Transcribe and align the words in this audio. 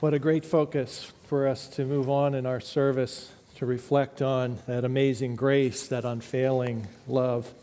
What 0.00 0.12
a 0.12 0.18
great 0.18 0.44
focus 0.44 1.12
for 1.28 1.46
us 1.46 1.68
to 1.68 1.84
move 1.84 2.10
on 2.10 2.34
in 2.34 2.46
our 2.46 2.60
service 2.60 3.30
to 3.54 3.64
reflect 3.64 4.20
on 4.20 4.58
that 4.66 4.84
amazing 4.84 5.36
grace, 5.36 5.86
that 5.86 6.04
unfailing 6.04 6.88
love. 7.06 7.54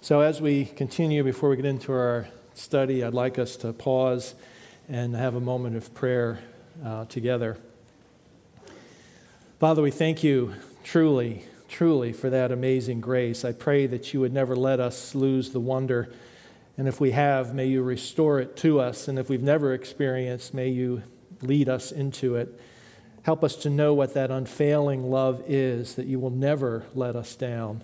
So, 0.00 0.20
as 0.20 0.40
we 0.40 0.66
continue, 0.66 1.24
before 1.24 1.50
we 1.50 1.56
get 1.56 1.64
into 1.64 1.92
our 1.92 2.28
study, 2.54 3.02
I'd 3.02 3.14
like 3.14 3.36
us 3.36 3.56
to 3.56 3.72
pause 3.72 4.36
and 4.88 5.16
have 5.16 5.34
a 5.34 5.40
moment 5.40 5.76
of 5.76 5.92
prayer 5.92 6.38
uh, 6.84 7.06
together. 7.06 7.58
Father, 9.58 9.82
we 9.82 9.90
thank 9.90 10.22
you 10.22 10.54
truly, 10.84 11.46
truly 11.68 12.12
for 12.12 12.30
that 12.30 12.52
amazing 12.52 13.00
grace. 13.00 13.44
I 13.44 13.50
pray 13.50 13.88
that 13.88 14.14
you 14.14 14.20
would 14.20 14.32
never 14.32 14.54
let 14.54 14.78
us 14.78 15.16
lose 15.16 15.50
the 15.50 15.60
wonder. 15.60 16.12
And 16.78 16.86
if 16.86 17.00
we 17.00 17.10
have, 17.10 17.54
may 17.54 17.66
you 17.66 17.82
restore 17.82 18.38
it 18.38 18.56
to 18.58 18.78
us. 18.78 19.08
And 19.08 19.18
if 19.18 19.28
we've 19.28 19.42
never 19.42 19.74
experienced, 19.74 20.54
may 20.54 20.68
you 20.68 21.02
lead 21.42 21.68
us 21.68 21.92
into 21.92 22.36
it. 22.36 22.60
Help 23.22 23.42
us 23.42 23.56
to 23.56 23.70
know 23.70 23.92
what 23.92 24.14
that 24.14 24.30
unfailing 24.30 25.10
love 25.10 25.42
is, 25.46 25.96
that 25.96 26.06
you 26.06 26.20
will 26.20 26.30
never 26.30 26.86
let 26.94 27.16
us 27.16 27.34
down. 27.34 27.82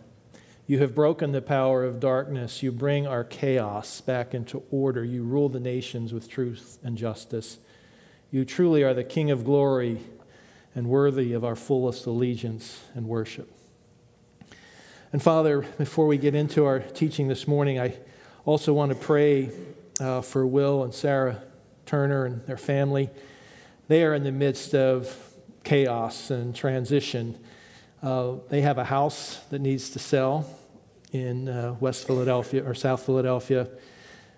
You 0.67 0.79
have 0.79 0.95
broken 0.95 1.33
the 1.33 1.43
power 1.43 1.85
of 1.85 1.99
darkness. 1.99 2.63
You 2.63 2.71
bring 2.71 3.07
our 3.07 3.25
chaos 3.25 4.01
back 4.01 4.35
into 4.35 4.63
order. 4.71 5.05
You 5.05 5.25
rule 5.25 5.49
the 5.49 5.61
nations 5.61 6.13
with 6.13 6.29
truth 6.29 6.79
and 6.85 6.97
justice. 6.97 7.59
You 8.31 8.45
truly 8.45 8.83
are 8.85 8.95
the 8.95 9.05
King 9.05 9.31
of 9.31 9.45
glory 9.45 10.01
and 10.75 10.87
worthy 10.87 11.33
of 11.33 11.45
our 11.45 11.57
fullest 11.57 12.07
allegiance 12.07 12.85
and 12.95 13.07
worship. 13.07 13.53
And 15.13 15.23
Father, 15.23 15.67
before 15.77 16.07
we 16.07 16.17
get 16.17 16.35
into 16.35 16.65
our 16.65 16.79
teaching 16.79 17.29
this 17.29 17.47
morning, 17.47 17.79
I 17.79 17.97
also 18.47 18.73
want 18.73 18.93
to 18.93 18.97
pray 18.97 19.51
uh, 20.01 20.23
for 20.23 20.47
Will 20.47 20.85
and 20.85 20.95
Sarah 20.95 21.43
Turner 21.85 22.25
and 22.25 22.47
their 22.47 22.57
family. 22.57 23.11
They 23.89 24.05
are 24.05 24.15
in 24.15 24.23
the 24.23 24.33
midst 24.33 24.75
of 24.75 25.35
chaos 25.65 26.31
and 26.31 26.55
transition. 26.55 27.39
Uh, 28.03 28.37
they 28.49 28.61
have 28.61 28.79
a 28.79 28.85
house 28.85 29.41
that 29.51 29.61
needs 29.61 29.91
to 29.91 29.99
sell 29.99 30.49
in 31.13 31.49
uh, 31.49 31.77
West 31.81 32.07
Philadelphia 32.07 32.65
or 32.65 32.75
South 32.75 33.05
Philadelphia. 33.05 33.69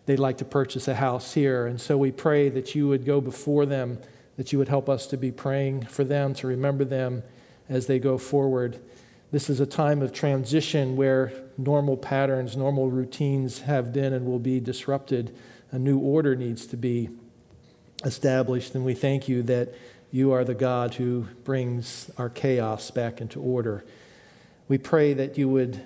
They'd 0.07 0.19
like 0.19 0.39
to 0.39 0.45
purchase 0.45 0.89
a 0.89 0.95
house 0.95 1.35
here. 1.35 1.67
And 1.67 1.81
so 1.81 1.97
we 1.97 2.11
pray 2.11 2.49
that 2.49 2.75
you 2.75 2.89
would 2.89 3.05
go 3.05 3.21
before 3.21 3.65
them, 3.67 3.99
that 4.37 4.53
you 4.53 4.59
would 4.59 4.69
help 4.69 4.89
us 4.89 5.07
to 5.09 5.17
be 5.17 5.31
praying 5.31 5.87
for 5.87 6.05
them, 6.05 6.35
to 6.35 6.47
remember 6.47 6.85
them 6.85 7.23
as 7.69 7.87
they 7.87 7.99
go 7.99 8.19
forward. 8.19 8.81
This 9.31 9.51
is 9.51 9.61
a 9.61 9.67
time 9.67 10.03
of 10.03 10.13
transition 10.13 10.97
where 10.97 11.33
normal 11.57 11.97
patterns, 11.97 12.57
normal 12.57 12.91
routines 12.91 13.61
have 13.61 13.93
been 13.93 14.13
and 14.13 14.27
will 14.27 14.39
be 14.39 14.61
disrupted. 14.61 15.35
A 15.71 15.79
new 15.79 15.99
order 15.99 16.35
needs 16.35 16.67
to 16.67 16.77
be 16.77 17.11
established, 18.05 18.75
and 18.75 18.85
we 18.85 18.95
thank 18.95 19.29
you 19.29 19.43
that 19.45 19.75
you 20.11 20.33
are 20.33 20.45
the 20.45 20.55
God 20.55 20.95
who 20.95 21.27
brings 21.43 22.11
our 22.17 22.29
chaos 22.29 22.91
back 22.91 23.21
into 23.21 23.41
order. 23.41 23.85
We 24.69 24.79
pray 24.79 25.13
that 25.15 25.37
you 25.37 25.49
would 25.49 25.83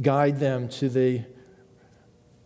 guide 0.00 0.38
them 0.38 0.68
to 0.68 0.88
the 0.88 1.22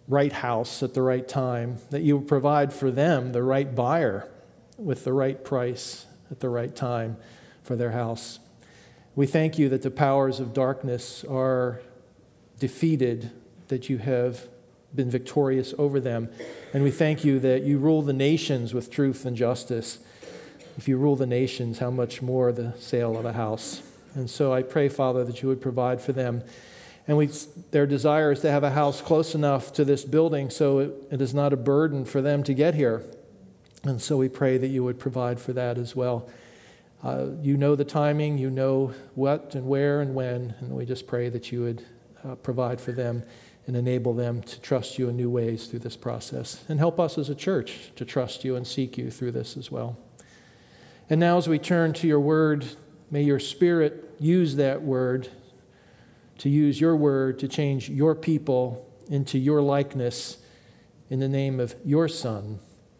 right 0.06 0.32
house 0.32 0.82
at 0.82 0.94
the 0.94 1.02
right 1.02 1.26
time, 1.26 1.78
that 1.90 2.02
you 2.02 2.18
would 2.18 2.28
provide 2.28 2.72
for 2.72 2.90
them 2.90 3.32
the 3.32 3.42
right 3.42 3.74
buyer 3.74 4.28
with 4.76 5.04
the 5.04 5.12
right 5.12 5.44
price 5.44 6.06
at 6.30 6.40
the 6.40 6.48
right 6.48 6.74
time 6.74 7.16
for 7.62 7.76
their 7.76 7.90
house. 7.90 8.38
We 9.14 9.26
thank 9.26 9.58
you 9.58 9.68
that 9.68 9.82
the 9.82 9.90
powers 9.90 10.40
of 10.40 10.54
darkness 10.54 11.24
are 11.24 11.80
defeated, 12.58 13.30
that 13.68 13.88
you 13.88 13.98
have 13.98 14.48
been 14.94 15.10
victorious 15.10 15.74
over 15.78 16.00
them. 16.00 16.28
And 16.72 16.82
we 16.82 16.90
thank 16.90 17.24
you 17.24 17.38
that 17.40 17.62
you 17.62 17.78
rule 17.78 18.02
the 18.02 18.12
nations 18.12 18.74
with 18.74 18.90
truth 18.90 19.24
and 19.24 19.36
justice. 19.36 19.98
If 20.76 20.88
you 20.88 20.96
rule 20.96 21.16
the 21.16 21.26
nations, 21.26 21.78
how 21.78 21.90
much 21.90 22.22
more 22.22 22.52
the 22.52 22.74
sale 22.78 23.18
of 23.18 23.24
a 23.24 23.32
house? 23.32 23.82
And 24.14 24.28
so 24.28 24.52
I 24.52 24.62
pray, 24.62 24.88
Father, 24.88 25.24
that 25.24 25.42
you 25.42 25.48
would 25.48 25.60
provide 25.60 26.00
for 26.00 26.12
them. 26.12 26.42
And 27.06 27.16
we, 27.16 27.28
their 27.70 27.86
desire 27.86 28.32
is 28.32 28.40
to 28.40 28.50
have 28.50 28.64
a 28.64 28.70
house 28.70 29.00
close 29.00 29.34
enough 29.34 29.72
to 29.74 29.84
this 29.84 30.04
building 30.04 30.50
so 30.50 30.78
it, 30.78 30.94
it 31.10 31.22
is 31.22 31.34
not 31.34 31.52
a 31.52 31.56
burden 31.56 32.04
for 32.04 32.20
them 32.20 32.42
to 32.44 32.54
get 32.54 32.74
here. 32.74 33.04
And 33.82 34.00
so 34.00 34.16
we 34.16 34.28
pray 34.28 34.58
that 34.58 34.68
you 34.68 34.84
would 34.84 34.98
provide 34.98 35.40
for 35.40 35.52
that 35.54 35.78
as 35.78 35.96
well. 35.96 36.28
Uh, 37.02 37.28
you 37.40 37.56
know 37.56 37.74
the 37.74 37.84
timing, 37.84 38.36
you 38.36 38.50
know 38.50 38.92
what 39.14 39.54
and 39.54 39.66
where 39.66 40.02
and 40.02 40.14
when, 40.14 40.54
and 40.60 40.70
we 40.70 40.84
just 40.84 41.06
pray 41.06 41.30
that 41.30 41.50
you 41.50 41.62
would 41.62 41.84
uh, 42.24 42.34
provide 42.34 42.80
for 42.80 42.92
them 42.92 43.22
and 43.70 43.76
enable 43.76 44.12
them 44.12 44.42
to 44.42 44.60
trust 44.60 44.98
you 44.98 45.08
in 45.08 45.16
new 45.16 45.30
ways 45.30 45.68
through 45.68 45.78
this 45.78 45.96
process. 45.96 46.64
And 46.68 46.80
help 46.80 46.98
us 46.98 47.16
as 47.16 47.30
a 47.30 47.36
church 47.36 47.92
to 47.94 48.04
trust 48.04 48.44
you 48.44 48.56
and 48.56 48.66
seek 48.66 48.98
you 48.98 49.12
through 49.12 49.30
this 49.30 49.56
as 49.56 49.70
well. 49.70 49.96
And 51.08 51.20
now, 51.20 51.38
as 51.38 51.46
we 51.46 51.60
turn 51.60 51.92
to 51.92 52.08
your 52.08 52.18
word, 52.18 52.66
may 53.12 53.22
your 53.22 53.38
spirit 53.38 54.12
use 54.18 54.56
that 54.56 54.82
word 54.82 55.28
to 56.38 56.48
use 56.48 56.80
your 56.80 56.96
word 56.96 57.38
to 57.38 57.46
change 57.46 57.88
your 57.88 58.16
people 58.16 58.92
into 59.08 59.38
your 59.38 59.62
likeness 59.62 60.38
in 61.08 61.20
the 61.20 61.28
name 61.28 61.60
of 61.60 61.76
your 61.84 62.08
Son, 62.08 62.58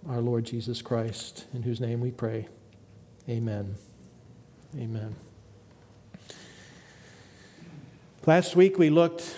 our 0.09 0.20
Lord 0.20 0.44
Jesus 0.44 0.82
Christ, 0.82 1.47
in 1.53 1.64
whose 1.64 1.80
name 1.80 2.00
we 2.00 2.12
pray. 2.12 2.47
Amen. 3.28 3.75
Amen. 4.78 5.16
Last 8.25 8.54
week 8.54 8.78
we 8.78 8.88
looked 8.88 9.34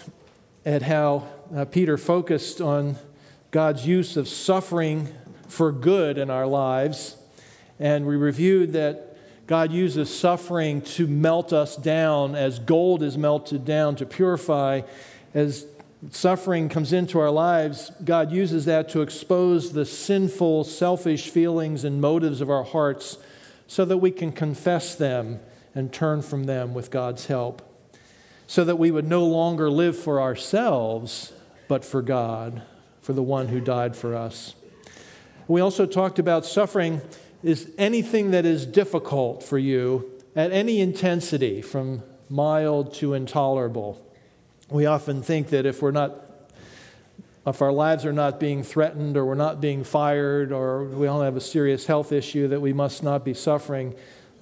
at 0.65 0.83
how 0.83 1.27
uh, 1.55 1.65
Peter 1.65 1.99
focused 1.99 2.61
on 2.61 2.97
God's 3.51 3.87
use 3.87 4.17
of 4.17 4.29
suffering 4.29 5.09
for 5.49 5.73
good 5.73 6.19
in 6.19 6.31
our 6.31 6.47
lives. 6.47 7.17
And 7.79 8.07
we 8.07 8.17
reviewed 8.17 8.73
that 8.73 9.17
God 9.47 9.73
uses 9.73 10.17
suffering 10.17 10.81
to 10.83 11.07
melt 11.07 11.53
us 11.53 11.77
down 11.77 12.35
as 12.35 12.59
gold 12.59 13.03
is 13.03 13.19
melted 13.19 13.65
down, 13.65 13.97
to 13.97 14.07
purify. 14.07 14.83
As 15.35 15.67
suffering 16.11 16.69
comes 16.69 16.93
into 16.93 17.19
our 17.19 17.31
lives, 17.31 17.91
God 18.05 18.31
uses 18.31 18.65
that 18.67 18.89
to 18.91 19.03
expose 19.03 19.73
the 19.73 19.85
sinful, 19.85 20.65
selfish 20.65 21.29
feelings 21.29 21.85
and 21.85 22.01
motives 22.01 22.41
of 22.41 22.49
our 22.49 22.65
hearts 22.65 23.19
so 23.67 23.85
that 23.85 23.99
we 23.99 24.11
can 24.11 24.33
confess 24.33 24.95
them 24.95 25.41
and 25.75 25.93
turn 25.93 26.23
from 26.23 26.45
them 26.45 26.73
with 26.73 26.91
God's 26.91 27.27
help 27.27 27.72
so 28.47 28.65
that 28.65 28.77
we 28.77 28.91
would 28.91 29.07
no 29.07 29.25
longer 29.25 29.71
live 29.71 29.97
for 29.97 30.21
ourselves, 30.21 31.33
but 31.69 31.85
for 31.85 32.03
God, 32.03 32.63
for 33.01 33.13
the 33.13 33.23
one 33.23 33.49
who 33.49 33.61
died 33.61 33.97
for 33.97 34.15
us. 34.15 34.55
We 35.49 35.61
also 35.61 35.87
talked 35.87 36.19
about 36.19 36.47
suffering 36.47 37.03
is 37.43 37.71
anything 37.77 38.31
that 38.31 38.47
is 38.47 38.65
difficult 38.67 39.43
for 39.43 39.59
you 39.59 40.11
at 40.37 40.53
any 40.53 40.81
intensity, 40.81 41.61
from 41.61 42.03
mild 42.29 42.95
to 42.95 43.15
intolerable. 43.15 44.01
We 44.71 44.87
often 44.87 45.23
think 45.23 45.49
that 45.49 45.67
if 45.67 45.83
we're 45.83 45.91
not 45.91 46.19
if 47.45 47.61
our 47.61 47.73
lives 47.73 48.07
are 48.07 48.13
not 48.13 48.39
being 48.39 48.63
threatened 48.63 49.17
or 49.17 49.25
we're 49.25 49.35
not 49.35 49.61
being 49.61 49.83
fired 49.83 50.53
or 50.53 50.85
we 50.85 51.07
don't 51.07 51.25
have 51.25 51.37
a 51.37 51.41
serious 51.41 51.87
health 51.87 52.13
issue 52.13 52.47
that 52.47 52.61
we 52.61 52.73
must 52.73 53.03
not 53.03 53.25
be 53.25 53.35
suffering 53.35 53.97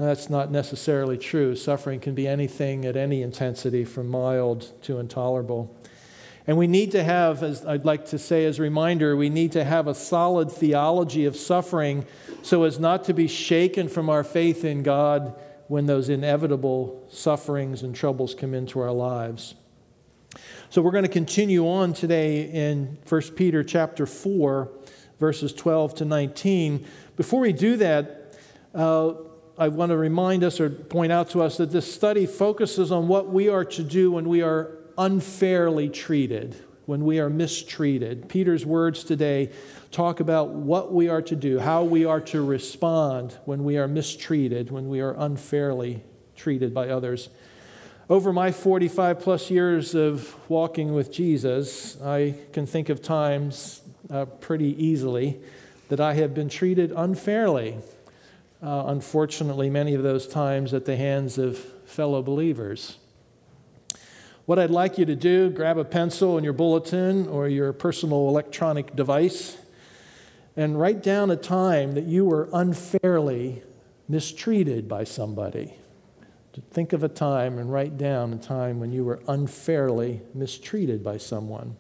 that's 0.07 0.31
not 0.31 0.51
necessarily 0.51 1.19
true. 1.19 1.55
Suffering 1.55 2.01
can 2.01 2.15
be 2.15 2.27
anything 2.27 2.85
at 2.85 2.97
any 2.97 3.23
intensity, 3.23 3.85
from 3.85 4.09
mild 4.09 4.73
to 4.83 4.99
intolerable. 4.99 5.77
And 6.47 6.57
we 6.57 6.67
need 6.67 6.91
to 6.93 7.05
have, 7.05 7.43
as 7.43 7.65
I'd 7.67 7.85
like 7.85 8.07
to 8.07 8.19
say 8.19 8.45
as 8.47 8.59
a 8.59 8.63
reminder, 8.63 9.15
we 9.15 9.29
need 9.29 9.53
to 9.53 9.63
have 9.63 9.87
a 9.87 9.95
solid 9.95 10.51
theology 10.51 11.25
of 11.25 11.37
suffering 11.37 12.07
so 12.43 12.65
as 12.65 12.79
not 12.79 13.05
to 13.05 13.13
be 13.13 13.29
shaken 13.29 13.89
from 13.89 14.09
our 14.09 14.25
faith 14.25 14.65
in 14.65 14.83
God 14.83 15.39
when 15.69 15.87
those 15.87 16.09
inevitable 16.09 17.07
sufferings 17.11 17.83
and 17.83 17.95
troubles 17.95 18.35
come 18.35 18.55
into 18.55 18.81
our 18.81 18.91
lives. 18.91 19.55
So 20.71 20.83
we're 20.83 20.93
going 20.93 21.05
to 21.05 21.09
continue 21.09 21.69
on 21.69 21.93
today 21.93 22.51
in 22.51 22.99
1 23.09 23.21
Peter 23.37 23.63
chapter 23.63 24.07
4, 24.07 24.71
verses 25.19 25.53
12 25.53 25.97
to 25.97 26.05
19. 26.05 26.87
Before 27.17 27.41
we 27.41 27.53
do 27.53 27.77
that, 27.77 28.35
uh, 28.75 29.13
I 29.61 29.69
want 29.69 29.91
to 29.91 29.97
remind 29.99 30.43
us 30.43 30.59
or 30.59 30.71
point 30.71 31.13
out 31.13 31.29
to 31.31 31.43
us 31.43 31.59
that 31.59 31.71
this 31.71 31.93
study 31.93 32.25
focuses 32.25 32.91
on 32.91 33.09
what 33.09 33.29
we 33.29 33.51
are 33.51 33.67
to 33.67 33.83
do 33.83 34.11
when 34.11 34.27
we 34.27 34.41
are 34.41 34.71
unfairly 34.97 35.91
treated, 35.91 36.57
when 36.87 37.05
we 37.05 37.19
are 37.19 37.29
mistreated. 37.29 38.31
Peter's 38.31 38.65
words 38.65 39.05
today 39.05 39.51
talk 39.91 40.19
about 40.19 40.49
what 40.49 40.95
we 40.95 41.11
are 41.11 41.21
to 41.21 41.37
do, 41.37 41.59
how 41.59 41.85
we 41.85 42.07
are 42.07 42.23
to 42.23 42.43
respond 42.43 43.37
when 43.45 43.63
we 43.63 43.77
are 43.77 43.87
mistreated, 43.87 44.71
when 44.71 44.89
we 44.89 45.03
are 45.03 45.15
unfairly 45.19 46.03
treated 46.37 46.73
by 46.73 46.89
others. 46.89 47.29
Over 48.09 48.33
my 48.33 48.53
45 48.53 49.21
plus 49.21 49.51
years 49.51 49.95
of 49.95 50.35
walking 50.49 50.95
with 50.95 51.13
Jesus, 51.13 52.01
I 52.01 52.35
can 52.55 52.65
think 52.65 52.89
of 52.89 53.03
times 53.03 53.83
uh, 54.09 54.25
pretty 54.25 54.83
easily 54.83 55.39
that 55.91 56.01
I 56.01 56.15
have 56.15 56.33
been 56.33 56.49
treated 56.49 56.93
unfairly 56.97 57.77
uh, 58.63 58.85
unfortunately, 58.87 59.71
many 59.71 59.95
of 59.95 60.03
those 60.03 60.27
times 60.27 60.75
at 60.75 60.85
the 60.85 60.97
hands 60.97 61.39
of 61.39 61.59
fellow 61.87 62.23
believers. 62.23 62.99
What 64.47 64.59
I'd 64.59 64.71
like 64.71 64.99
you 64.99 65.05
to 65.07 65.15
do, 65.15 65.49
grab 65.51 65.79
a 65.79 65.85
pencil 65.85 66.37
and 66.37 66.45
your 66.45 66.53
bulletin 66.53 67.29
or 67.29 67.49
your 67.49 67.73
personal 67.73 68.29
electronic 68.29 68.97
device 68.97 69.57
and 70.57 70.79
write 70.79 71.03
down 71.03 71.31
a 71.31 71.37
time 71.37 71.93
that 71.93 72.05
you 72.05 72.25
were 72.25 72.49
unfairly 72.53 73.63
mistreated 74.09 74.89
by 74.89 75.05
somebody. 75.05 75.75
Think 76.71 76.93
of 76.93 77.05
a 77.05 77.09
time 77.09 77.59
and 77.59 77.73
write 77.73 77.97
down 77.97 78.33
a 78.33 78.37
time 78.37 78.81
when 78.81 78.93
you 78.93 79.05
were 79.05 79.23
unfairly 79.29 80.21
mistreated 80.35 81.03
by 81.03 81.17
someone. 81.17 81.77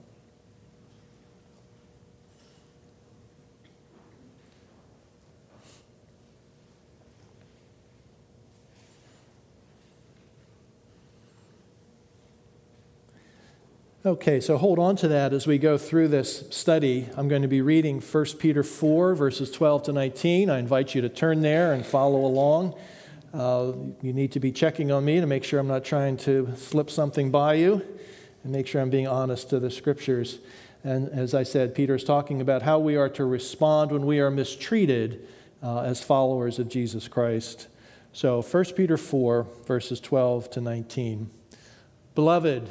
Okay, 14.02 14.40
so 14.40 14.56
hold 14.56 14.78
on 14.78 14.96
to 14.96 15.08
that 15.08 15.34
as 15.34 15.46
we 15.46 15.58
go 15.58 15.76
through 15.76 16.08
this 16.08 16.48
study. 16.48 17.06
I'm 17.18 17.28
going 17.28 17.42
to 17.42 17.48
be 17.48 17.60
reading 17.60 18.00
1 18.00 18.24
Peter 18.38 18.62
4, 18.62 19.14
verses 19.14 19.50
12 19.50 19.82
to 19.82 19.92
19. 19.92 20.48
I 20.48 20.58
invite 20.58 20.94
you 20.94 21.02
to 21.02 21.10
turn 21.10 21.42
there 21.42 21.74
and 21.74 21.84
follow 21.84 22.24
along. 22.24 22.76
Uh, 23.34 23.72
you 24.00 24.14
need 24.14 24.32
to 24.32 24.40
be 24.40 24.52
checking 24.52 24.90
on 24.90 25.04
me 25.04 25.20
to 25.20 25.26
make 25.26 25.44
sure 25.44 25.60
I'm 25.60 25.68
not 25.68 25.84
trying 25.84 26.16
to 26.18 26.56
slip 26.56 26.88
something 26.88 27.30
by 27.30 27.54
you 27.54 27.84
and 28.42 28.50
make 28.50 28.66
sure 28.66 28.80
I'm 28.80 28.88
being 28.88 29.06
honest 29.06 29.50
to 29.50 29.60
the 29.60 29.70
scriptures. 29.70 30.38
And 30.82 31.10
as 31.10 31.34
I 31.34 31.42
said, 31.42 31.74
Peter 31.74 31.96
is 31.96 32.02
talking 32.02 32.40
about 32.40 32.62
how 32.62 32.78
we 32.78 32.96
are 32.96 33.10
to 33.10 33.26
respond 33.26 33.92
when 33.92 34.06
we 34.06 34.18
are 34.18 34.30
mistreated 34.30 35.28
uh, 35.62 35.82
as 35.82 36.02
followers 36.02 36.58
of 36.58 36.70
Jesus 36.70 37.06
Christ. 37.06 37.68
So 38.14 38.40
1 38.40 38.64
Peter 38.74 38.96
4, 38.96 39.46
verses 39.66 40.00
12 40.00 40.48
to 40.52 40.62
19. 40.62 41.28
Beloved, 42.14 42.70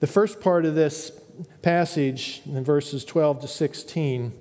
The 0.00 0.06
first 0.06 0.40
part 0.40 0.64
of 0.64 0.74
this 0.74 1.12
passage, 1.60 2.40
in 2.46 2.64
verses 2.64 3.04
12 3.04 3.42
to 3.42 3.48
16, 3.48 4.32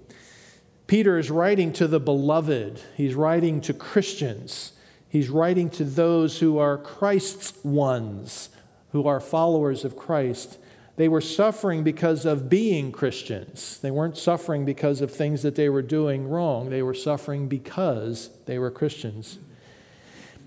Peter 0.88 1.18
is 1.18 1.30
writing 1.30 1.74
to 1.74 1.86
the 1.86 2.00
beloved. 2.00 2.82
He's 2.96 3.14
writing 3.14 3.60
to 3.62 3.74
Christians. 3.74 4.72
He's 5.10 5.28
writing 5.28 5.70
to 5.72 5.84
those 5.84 6.40
who 6.40 6.58
are 6.58 6.78
Christ's 6.78 7.54
ones, 7.62 8.50
who 8.94 9.06
are 9.06 9.20
followers 9.20 9.84
of 9.84 9.98
Christ. 9.98 10.58
They 10.96 11.10
were 11.10 11.20
suffering 11.20 11.84
because 11.84 12.26
of 12.26 12.50
being 12.50 12.94
Christians. 12.94 13.80
They 13.80 13.92
weren't 13.92 14.18
suffering 14.18 14.64
because 14.64 15.02
of 15.02 15.12
things 15.12 15.42
that 15.42 15.56
they 15.56 15.68
were 15.68 15.82
doing 15.82 16.30
wrong. 16.30 16.70
They 16.70 16.82
were 16.82 16.94
suffering 16.94 17.50
because 17.50 18.30
they 18.46 18.58
were 18.58 18.72
Christians. 18.72 19.40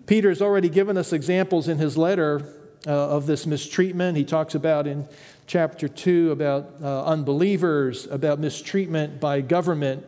Peter's 0.06 0.40
already 0.40 0.70
given 0.70 0.96
us 0.96 1.12
examples 1.12 1.68
in 1.68 1.76
his 1.76 1.98
letter 1.98 2.61
uh, 2.86 2.90
of 2.90 3.26
this 3.26 3.46
mistreatment. 3.46 4.16
He 4.16 4.24
talks 4.24 4.54
about 4.54 4.86
in 4.86 5.06
chapter 5.46 5.88
2 5.88 6.30
about 6.30 6.74
uh, 6.82 7.04
unbelievers, 7.04 8.06
about 8.06 8.38
mistreatment 8.38 9.20
by 9.20 9.40
government, 9.40 10.04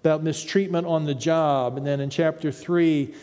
about 0.00 0.22
mistreatment 0.22 0.86
on 0.86 1.04
the 1.04 1.14
job. 1.14 1.76
And 1.76 1.86
then 1.86 2.00
in 2.00 2.10
chapter 2.10 2.52
3, 2.52 3.14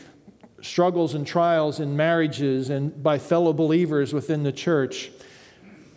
struggles 0.62 1.14
and 1.14 1.26
trials 1.26 1.80
in 1.80 1.96
marriages 1.96 2.70
and 2.70 3.02
by 3.02 3.18
fellow 3.18 3.54
believers 3.54 4.14
within 4.14 4.44
the 4.44 4.52
church. 4.52 5.12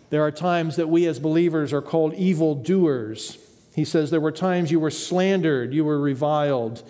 There 0.09 0.21
are 0.21 0.31
times 0.31 0.75
that 0.75 0.87
we 0.87 1.05
as 1.07 1.19
believers 1.19 1.73
are 1.73 1.81
called 1.81 2.13
evil 2.13 2.55
doers. 2.55 3.37
He 3.75 3.83
says 3.83 4.11
there 4.11 4.21
were 4.21 4.31
times 4.31 4.71
you 4.71 4.79
were 4.79 4.91
slandered, 4.91 5.73
you 5.73 5.83
were 5.83 5.99
reviled. 5.99 6.83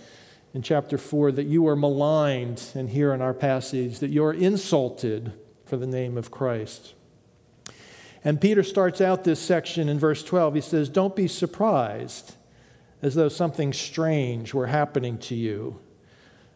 In 0.54 0.62
chapter 0.62 1.00
4, 1.00 1.32
that 1.32 1.46
you 1.46 1.64
were 1.64 1.76
maligned, 1.76 2.62
and 2.76 2.88
here 2.88 3.12
in 3.12 3.24
our 3.24 3.34
passage, 3.34 3.98
that 4.00 4.10
you're 4.10 4.34
insulted 4.34 5.34
for 5.66 5.78
the 5.78 5.88
name 5.88 6.18
of 6.18 6.32
Christ. 6.32 6.94
And 8.24 8.40
Peter 8.40 8.64
starts 8.64 9.02
out 9.02 9.24
this 9.24 9.40
section 9.40 9.90
in 9.90 10.00
verse 10.00 10.24
12. 10.24 10.56
He 10.56 10.62
says, 10.62 10.90
Don't 10.90 11.16
be 11.16 11.28
surprised 11.28 12.36
as 13.02 13.16
though 13.16 13.30
something 13.30 13.74
strange 13.74 14.54
were 14.54 14.68
happening 14.68 15.18
to 15.18 15.36
you. 15.36 15.80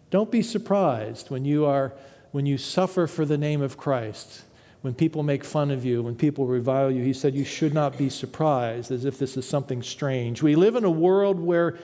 Don't 0.10 0.32
be 0.32 0.42
surprised 0.42 1.30
when 1.30 1.44
you 1.44 1.66
are 1.66 1.94
when 2.32 2.46
you 2.46 2.58
suffer 2.58 3.08
for 3.08 3.26
the 3.26 3.38
name 3.38 3.62
of 3.62 3.78
Christ, 3.78 4.44
when 4.82 4.94
people 4.94 5.24
make 5.24 5.44
fun 5.44 5.72
of 5.72 5.84
you, 5.84 6.04
when 6.04 6.16
people 6.16 6.46
revile 6.46 6.92
you. 6.92 7.04
He 7.04 7.14
said 7.14 7.34
you 7.34 7.46
should 7.46 7.74
not 7.74 7.98
be 7.98 8.10
surprised 8.10 8.92
as 8.92 9.06
if 9.06 9.18
this 9.18 9.38
is 9.38 9.48
something 9.48 9.82
strange. 9.82 10.44
We 10.44 10.56
live 10.56 10.76
in 10.76 10.84
a 10.84 10.92
world 10.92 11.40
where 11.40 11.78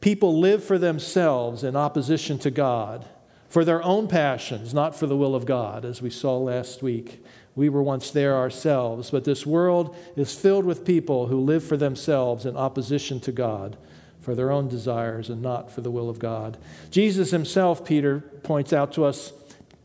people 0.00 0.40
live 0.40 0.64
for 0.64 0.78
themselves 0.78 1.62
in 1.62 1.76
opposition 1.76 2.38
to 2.40 2.50
God 2.50 3.06
for 3.52 3.66
their 3.66 3.82
own 3.82 4.08
passions, 4.08 4.72
not 4.72 4.96
for 4.96 5.06
the 5.06 5.16
will 5.16 5.34
of 5.34 5.44
God, 5.44 5.84
as 5.84 6.00
we 6.00 6.08
saw 6.08 6.38
last 6.38 6.82
week. 6.82 7.22
We 7.54 7.68
were 7.68 7.82
once 7.82 8.10
there 8.10 8.34
ourselves, 8.34 9.10
but 9.10 9.24
this 9.24 9.44
world 9.44 9.94
is 10.16 10.34
filled 10.34 10.64
with 10.64 10.86
people 10.86 11.26
who 11.26 11.38
live 11.38 11.62
for 11.62 11.76
themselves 11.76 12.46
in 12.46 12.56
opposition 12.56 13.20
to 13.20 13.30
God, 13.30 13.76
for 14.22 14.34
their 14.34 14.50
own 14.50 14.68
desires 14.68 15.28
and 15.28 15.42
not 15.42 15.70
for 15.70 15.82
the 15.82 15.90
will 15.90 16.08
of 16.08 16.18
God. 16.18 16.56
Jesus 16.90 17.30
himself, 17.30 17.84
Peter 17.84 18.20
points 18.42 18.72
out 18.72 18.90
to 18.94 19.04
us, 19.04 19.34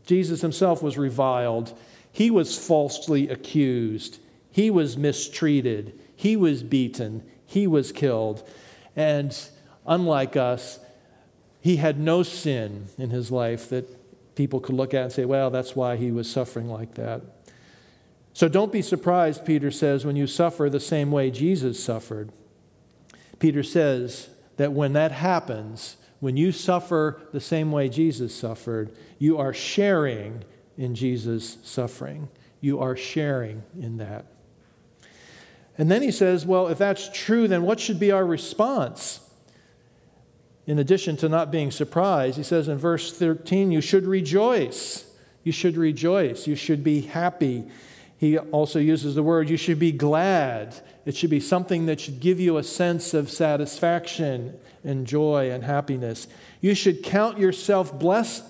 Jesus 0.05 0.39
himself 0.39 0.81
was 0.81 0.97
reviled. 0.97 1.77
He 2.09 2.31
was 2.31 2.57
falsely 2.57 3.27
accused. 3.27 4.19
He 4.49 4.71
was 4.71 4.95
mistreated. 4.95 5.99
He 6.15 6.37
was 6.37 6.63
beaten. 6.63 7.21
He 7.45 7.67
was 7.67 7.91
killed. 7.91 8.47
And 8.95 9.37
unlike 9.85 10.37
us, 10.37 10.79
he 11.67 11.75
had 11.75 11.99
no 11.99 12.23
sin 12.23 12.87
in 12.97 13.09
his 13.09 13.29
life 13.29 13.67
that 13.67 13.85
people 14.35 14.61
could 14.61 14.73
look 14.73 14.93
at 14.93 15.03
and 15.03 15.11
say, 15.11 15.25
well, 15.25 15.49
that's 15.49 15.75
why 15.75 15.97
he 15.97 16.11
was 16.11 16.31
suffering 16.31 16.69
like 16.69 16.95
that. 16.95 17.21
So 18.31 18.47
don't 18.47 18.71
be 18.71 18.81
surprised, 18.81 19.43
Peter 19.43 19.69
says, 19.69 20.05
when 20.05 20.15
you 20.15 20.27
suffer 20.27 20.69
the 20.69 20.79
same 20.79 21.11
way 21.11 21.29
Jesus 21.29 21.83
suffered. 21.83 22.31
Peter 23.39 23.63
says 23.63 24.29
that 24.55 24.71
when 24.71 24.93
that 24.93 25.11
happens, 25.11 25.97
when 26.21 26.37
you 26.37 26.53
suffer 26.53 27.21
the 27.33 27.41
same 27.41 27.69
way 27.73 27.89
Jesus 27.89 28.33
suffered, 28.33 28.89
you 29.19 29.37
are 29.37 29.53
sharing 29.53 30.45
in 30.77 30.95
Jesus' 30.95 31.57
suffering. 31.63 32.29
You 32.61 32.79
are 32.79 32.95
sharing 32.95 33.63
in 33.77 33.97
that. 33.97 34.25
And 35.77 35.91
then 35.91 36.01
he 36.01 36.11
says, 36.11 36.45
well, 36.45 36.69
if 36.69 36.77
that's 36.77 37.09
true, 37.11 37.45
then 37.45 37.63
what 37.63 37.81
should 37.81 37.99
be 37.99 38.13
our 38.13 38.25
response? 38.25 39.19
In 40.67 40.79
addition 40.79 41.15
to 41.17 41.29
not 41.29 41.49
being 41.49 41.71
surprised, 41.71 42.35
he 42.35 42.43
says 42.43 42.67
in 42.67 42.77
verse 42.77 43.17
13, 43.17 43.71
you 43.71 43.79
should 43.79 44.05
rejoice. 44.05 45.09
You 45.43 45.53
should 45.53 45.77
rejoice. 45.77 46.45
You 46.45 46.57
should 46.57 46.83
be 46.83 47.01
happy. 47.01 47.63
He 48.17 48.37
also 48.37 48.77
uses 48.77 49.15
the 49.15 49.23
word, 49.23 49.49
you 49.49 49.55
should 49.55 49.79
be 49.79 49.93
glad. 49.93 50.75
It 51.05 51.15
should 51.15 51.29
be 51.29 51.39
something 51.39 51.85
that 51.85 52.01
should 52.01 52.19
give 52.19 52.37
you 52.39 52.57
a 52.57 52.63
sense 52.63 53.13
of 53.13 53.29
satisfaction 53.29 54.59
and 54.83 55.07
joy 55.07 55.51
and 55.51 55.63
happiness. 55.63 56.27
You 56.59 56.75
should 56.75 57.01
count 57.01 57.37
yourself 57.37 57.97
blessed. 57.97 58.43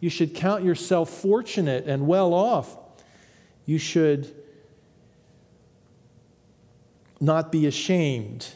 You 0.00 0.10
should 0.10 0.34
count 0.34 0.64
yourself 0.64 1.08
fortunate 1.08 1.84
and 1.86 2.08
well 2.08 2.34
off. 2.34 2.76
You 3.64 3.78
should 3.78 4.34
not 7.20 7.52
be 7.52 7.66
ashamed 7.66 8.48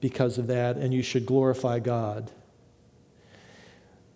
because 0.00 0.38
of 0.38 0.48
that, 0.48 0.76
and 0.76 0.92
you 0.92 1.02
should 1.02 1.26
glorify 1.26 1.78
God. 1.78 2.32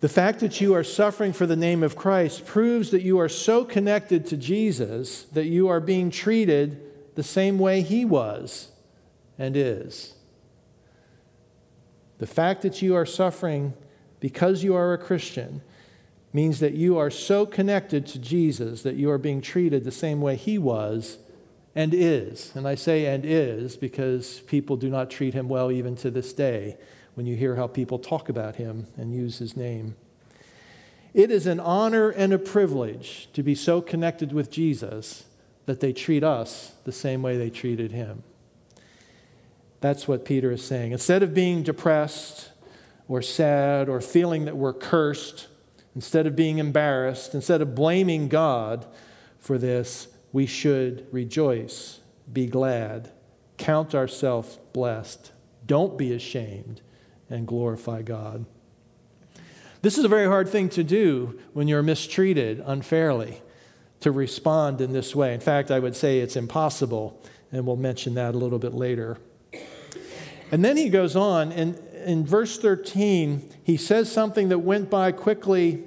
The 0.03 0.09
fact 0.09 0.41
that 0.41 0.59
you 0.59 0.73
are 0.73 0.83
suffering 0.83 1.31
for 1.31 1.45
the 1.45 1.55
name 1.55 1.81
of 1.81 1.95
Christ 1.95 2.45
proves 2.45 2.91
that 2.91 3.03
you 3.03 3.19
are 3.19 3.29
so 3.29 3.63
connected 3.63 4.25
to 4.25 4.35
Jesus 4.35 5.23
that 5.31 5.45
you 5.45 5.69
are 5.69 5.79
being 5.79 6.09
treated 6.09 7.15
the 7.15 7.23
same 7.23 7.57
way 7.57 7.81
he 7.81 8.03
was 8.03 8.73
and 9.39 9.55
is. 9.55 10.15
The 12.17 12.27
fact 12.27 12.63
that 12.63 12.81
you 12.81 12.93
are 12.95 13.05
suffering 13.05 13.75
because 14.19 14.61
you 14.61 14.75
are 14.75 14.91
a 14.91 14.97
Christian 14.97 15.61
means 16.33 16.59
that 16.59 16.73
you 16.73 16.97
are 16.97 17.09
so 17.09 17.45
connected 17.45 18.05
to 18.07 18.19
Jesus 18.19 18.83
that 18.83 18.95
you 18.95 19.09
are 19.09 19.17
being 19.17 19.39
treated 19.39 19.85
the 19.85 19.89
same 19.89 20.19
way 20.19 20.35
he 20.35 20.57
was 20.57 21.17
and 21.75 21.93
is. 21.93 22.51
And 22.57 22.67
I 22.67 22.75
say 22.75 23.05
and 23.05 23.23
is 23.23 23.77
because 23.77 24.41
people 24.41 24.75
do 24.75 24.89
not 24.89 25.09
treat 25.09 25.33
him 25.33 25.47
well 25.47 25.71
even 25.71 25.95
to 25.95 26.11
this 26.11 26.33
day 26.33 26.75
when 27.15 27.25
you 27.25 27.35
hear 27.35 27.55
how 27.55 27.67
people 27.67 27.99
talk 27.99 28.29
about 28.29 28.55
him 28.55 28.87
and 28.97 29.13
use 29.13 29.37
his 29.37 29.55
name. 29.55 29.95
It 31.13 31.29
is 31.29 31.45
an 31.45 31.59
honor 31.59 32.09
and 32.09 32.33
a 32.33 32.39
privilege 32.39 33.29
to 33.33 33.43
be 33.43 33.53
so 33.53 33.81
connected 33.81 34.33
with 34.33 34.49
Jesus 34.49 35.25
that 35.65 35.79
they 35.79 35.93
treat 35.93 36.23
us 36.23 36.73
the 36.85 36.91
same 36.91 37.21
way 37.21 37.37
they 37.37 37.49
treated 37.49 37.91
him. 37.91 38.23
That's 39.79 40.07
what 40.07 40.25
Peter 40.25 40.51
is 40.51 40.65
saying. 40.65 40.91
Instead 40.91 41.23
of 41.23 41.33
being 41.33 41.61
depressed 41.61 42.49
or 43.07 43.21
sad 43.21 43.89
or 43.89 44.01
feeling 44.01 44.45
that 44.45 44.57
we're 44.57 44.73
cursed, 44.73 45.47
instead 45.93 46.25
of 46.25 46.35
being 46.35 46.57
embarrassed, 46.57 47.35
instead 47.35 47.61
of 47.61 47.75
blaming 47.75 48.27
God 48.27 48.85
for 49.39 49.57
this, 49.57 50.07
we 50.31 50.45
should 50.45 51.05
rejoice, 51.11 51.99
be 52.31 52.47
glad, 52.47 53.11
count 53.57 53.93
ourselves 53.93 54.57
blessed, 54.71 55.31
don't 55.65 55.97
be 55.97 56.13
ashamed, 56.13 56.81
and 57.29 57.47
glorify 57.47 58.01
God. 58.01 58.45
This 59.81 59.97
is 59.97 60.05
a 60.05 60.07
very 60.07 60.27
hard 60.27 60.47
thing 60.47 60.69
to 60.69 60.83
do 60.83 61.39
when 61.51 61.67
you're 61.67 61.83
mistreated 61.83 62.63
unfairly, 62.65 63.41
to 63.99 64.11
respond 64.11 64.79
in 64.79 64.93
this 64.93 65.13
way. 65.13 65.33
In 65.33 65.41
fact, 65.41 65.71
I 65.71 65.79
would 65.79 65.95
say 65.95 66.19
it's 66.19 66.35
impossible, 66.35 67.21
and 67.51 67.65
we'll 67.65 67.75
mention 67.75 68.13
that 68.13 68.33
a 68.33 68.37
little 68.37 68.59
bit 68.59 68.73
later. 68.73 69.17
And 70.51 70.63
then 70.63 70.77
he 70.77 70.89
goes 70.89 71.15
on, 71.15 71.51
and 71.51 71.77
in 72.05 72.25
verse 72.25 72.57
13, 72.57 73.49
he 73.63 73.75
says 73.75 74.11
something 74.11 74.49
that 74.49 74.59
went 74.59 74.89
by 74.89 75.11
quickly. 75.11 75.83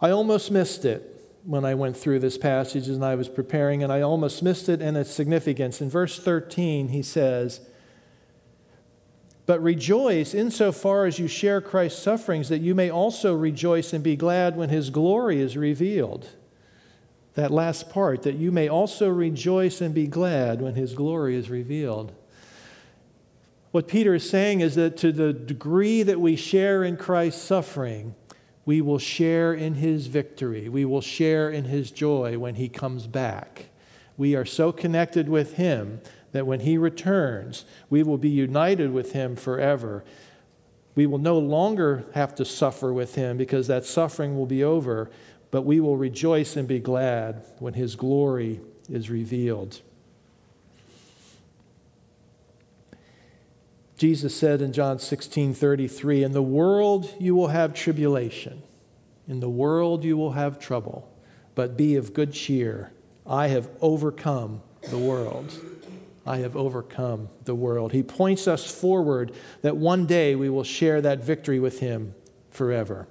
I 0.00 0.10
almost 0.10 0.50
missed 0.50 0.84
it 0.84 1.08
when 1.44 1.64
I 1.64 1.74
went 1.74 1.96
through 1.96 2.20
this 2.20 2.38
passage 2.38 2.88
and 2.88 3.04
I 3.04 3.14
was 3.14 3.28
preparing, 3.28 3.82
and 3.82 3.92
I 3.92 4.00
almost 4.00 4.42
missed 4.42 4.68
it 4.68 4.80
and 4.80 4.96
its 4.96 5.10
significance. 5.10 5.80
In 5.80 5.90
verse 5.90 6.18
13, 6.18 6.88
he 6.88 7.02
says, 7.02 7.60
But 9.44 9.62
rejoice 9.62 10.34
insofar 10.34 11.06
as 11.06 11.18
you 11.18 11.26
share 11.26 11.60
Christ's 11.60 12.02
sufferings, 12.02 12.48
that 12.48 12.60
you 12.60 12.74
may 12.74 12.90
also 12.90 13.34
rejoice 13.34 13.92
and 13.92 14.02
be 14.02 14.16
glad 14.16 14.56
when 14.56 14.68
his 14.68 14.90
glory 14.90 15.40
is 15.40 15.56
revealed. 15.56 16.28
That 17.34 17.50
last 17.50 17.90
part, 17.90 18.22
that 18.22 18.36
you 18.36 18.52
may 18.52 18.68
also 18.68 19.08
rejoice 19.08 19.80
and 19.80 19.94
be 19.94 20.06
glad 20.06 20.60
when 20.60 20.74
his 20.74 20.94
glory 20.94 21.34
is 21.34 21.50
revealed. 21.50 22.12
What 23.72 23.88
Peter 23.88 24.14
is 24.14 24.28
saying 24.28 24.60
is 24.60 24.74
that 24.74 24.98
to 24.98 25.12
the 25.12 25.32
degree 25.32 26.02
that 26.02 26.20
we 26.20 26.36
share 26.36 26.84
in 26.84 26.98
Christ's 26.98 27.42
suffering, 27.42 28.14
we 28.64 28.80
will 28.80 28.98
share 28.98 29.54
in 29.54 29.74
his 29.74 30.06
victory. 30.06 30.68
We 30.68 30.84
will 30.84 31.00
share 31.00 31.50
in 31.50 31.64
his 31.64 31.90
joy 31.90 32.38
when 32.38 32.56
he 32.56 32.68
comes 32.68 33.06
back. 33.06 33.70
We 34.16 34.36
are 34.36 34.44
so 34.44 34.72
connected 34.72 35.28
with 35.28 35.54
him 35.54 36.00
that 36.32 36.46
when 36.46 36.60
he 36.60 36.76
returns, 36.76 37.64
we 37.88 38.02
will 38.02 38.18
be 38.18 38.30
united 38.30 38.92
with 38.92 39.12
him 39.12 39.36
forever. 39.36 40.04
We 40.94 41.06
will 41.06 41.18
no 41.18 41.38
longer 41.38 42.04
have 42.14 42.34
to 42.36 42.44
suffer 42.44 42.92
with 42.92 43.14
him 43.14 43.36
because 43.36 43.66
that 43.68 43.84
suffering 43.84 44.36
will 44.36 44.46
be 44.46 44.64
over, 44.64 45.10
but 45.50 45.62
we 45.62 45.80
will 45.80 45.96
rejoice 45.96 46.56
and 46.56 46.66
be 46.66 46.80
glad 46.80 47.44
when 47.58 47.74
his 47.74 47.96
glory 47.96 48.60
is 48.88 49.10
revealed. 49.10 49.80
Jesus 53.96 54.34
said 54.34 54.60
in 54.60 54.72
John 54.72 54.98
16 54.98 55.54
33, 55.54 56.24
In 56.24 56.32
the 56.32 56.42
world 56.42 57.14
you 57.20 57.36
will 57.36 57.48
have 57.48 57.72
tribulation. 57.72 58.62
In 59.28 59.38
the 59.38 59.48
world 59.48 60.02
you 60.02 60.16
will 60.16 60.32
have 60.32 60.58
trouble. 60.58 61.08
But 61.54 61.76
be 61.76 61.94
of 61.94 62.12
good 62.12 62.32
cheer. 62.32 62.92
I 63.24 63.46
have 63.48 63.70
overcome 63.80 64.62
the 64.90 64.98
world. 64.98 65.52
I 66.24 66.38
have 66.38 66.56
overcome 66.56 67.28
the 67.44 67.54
world. 67.54 67.92
He 67.92 68.02
points 68.02 68.46
us 68.46 68.70
forward 68.70 69.32
that 69.62 69.76
one 69.76 70.06
day 70.06 70.34
we 70.34 70.48
will 70.48 70.64
share 70.64 71.00
that 71.00 71.24
victory 71.24 71.58
with 71.58 71.80
him 71.80 72.14
forever. 72.50 73.08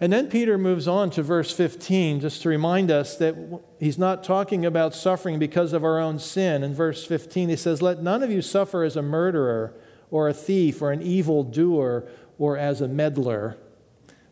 And 0.00 0.12
then 0.12 0.28
Peter 0.28 0.56
moves 0.56 0.86
on 0.86 1.10
to 1.10 1.22
verse 1.22 1.52
15 1.52 2.20
just 2.20 2.42
to 2.42 2.48
remind 2.48 2.90
us 2.90 3.16
that 3.16 3.34
he's 3.80 3.98
not 3.98 4.22
talking 4.22 4.64
about 4.64 4.94
suffering 4.94 5.38
because 5.38 5.72
of 5.72 5.82
our 5.82 5.98
own 5.98 6.18
sin. 6.20 6.62
In 6.62 6.72
verse 6.72 7.04
15, 7.04 7.48
he 7.48 7.56
says, 7.56 7.82
Let 7.82 8.00
none 8.00 8.22
of 8.22 8.30
you 8.30 8.40
suffer 8.40 8.84
as 8.84 8.96
a 8.96 9.02
murderer 9.02 9.74
or 10.10 10.28
a 10.28 10.34
thief 10.34 10.80
or 10.80 10.92
an 10.92 11.02
evil 11.02 11.42
doer 11.42 12.08
or 12.38 12.56
as 12.56 12.80
a 12.80 12.86
meddler. 12.86 13.56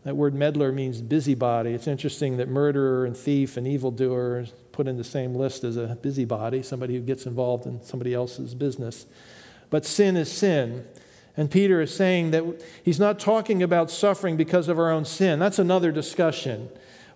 That 0.04 0.14
word 0.14 0.34
meddler 0.34 0.70
means 0.70 1.02
busybody. 1.02 1.72
It's 1.72 1.88
interesting 1.88 2.36
that 2.36 2.48
murderer 2.48 3.04
and 3.04 3.16
thief 3.16 3.56
and 3.56 3.66
evildoer 3.66 4.46
put 4.76 4.86
in 4.86 4.98
the 4.98 5.04
same 5.04 5.34
list 5.34 5.64
as 5.64 5.78
a 5.78 5.98
busybody, 6.02 6.62
somebody 6.62 6.94
who 6.94 7.00
gets 7.00 7.24
involved 7.24 7.64
in 7.64 7.82
somebody 7.82 8.12
else's 8.12 8.54
business. 8.54 9.06
But 9.70 9.86
sin 9.86 10.18
is 10.18 10.30
sin. 10.30 10.84
And 11.34 11.50
Peter 11.50 11.80
is 11.80 11.94
saying 11.94 12.30
that 12.32 12.44
he's 12.84 13.00
not 13.00 13.18
talking 13.18 13.62
about 13.62 13.90
suffering 13.90 14.36
because 14.36 14.68
of 14.68 14.78
our 14.78 14.90
own 14.90 15.06
sin. 15.06 15.38
That's 15.38 15.58
another 15.58 15.90
discussion. 15.90 16.68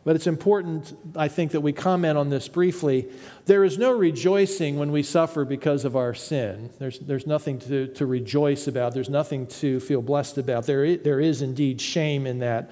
But 0.05 0.17
it's 0.17 0.26
important, 0.26 0.97
I 1.14 1.29
think, 1.29 1.52
that 1.52 1.61
we 1.61 1.75
comment 1.75 2.17
on 2.17 2.31
this 2.31 2.49
briefly. 2.49 3.07
There 3.45 3.62
is 3.62 3.76
no 3.76 3.93
rejoicing 3.93 4.79
when 4.79 4.90
we 4.90 5.02
suffer 5.02 5.45
because 5.45 5.85
of 5.85 5.95
our 5.95 6.14
sin. 6.14 6.71
There's, 6.79 6.99
there's 6.99 7.26
nothing 7.26 7.59
to, 7.61 7.88
to 7.88 8.07
rejoice 8.07 8.67
about, 8.67 8.95
there's 8.95 9.11
nothing 9.11 9.47
to 9.49 9.81
feel 9.81 10.00
blessed 10.00 10.38
about. 10.38 10.64
There 10.64 10.97
there 10.97 11.21
is 11.21 11.43
indeed 11.43 11.79
shame 11.83 12.26
in 12.26 12.38
that. 12.38 12.71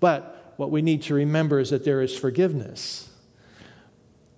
But 0.00 0.54
what 0.56 0.70
we 0.70 0.80
need 0.80 1.02
to 1.02 1.14
remember 1.14 1.60
is 1.60 1.68
that 1.68 1.84
there 1.84 2.00
is 2.00 2.16
forgiveness. 2.16 3.09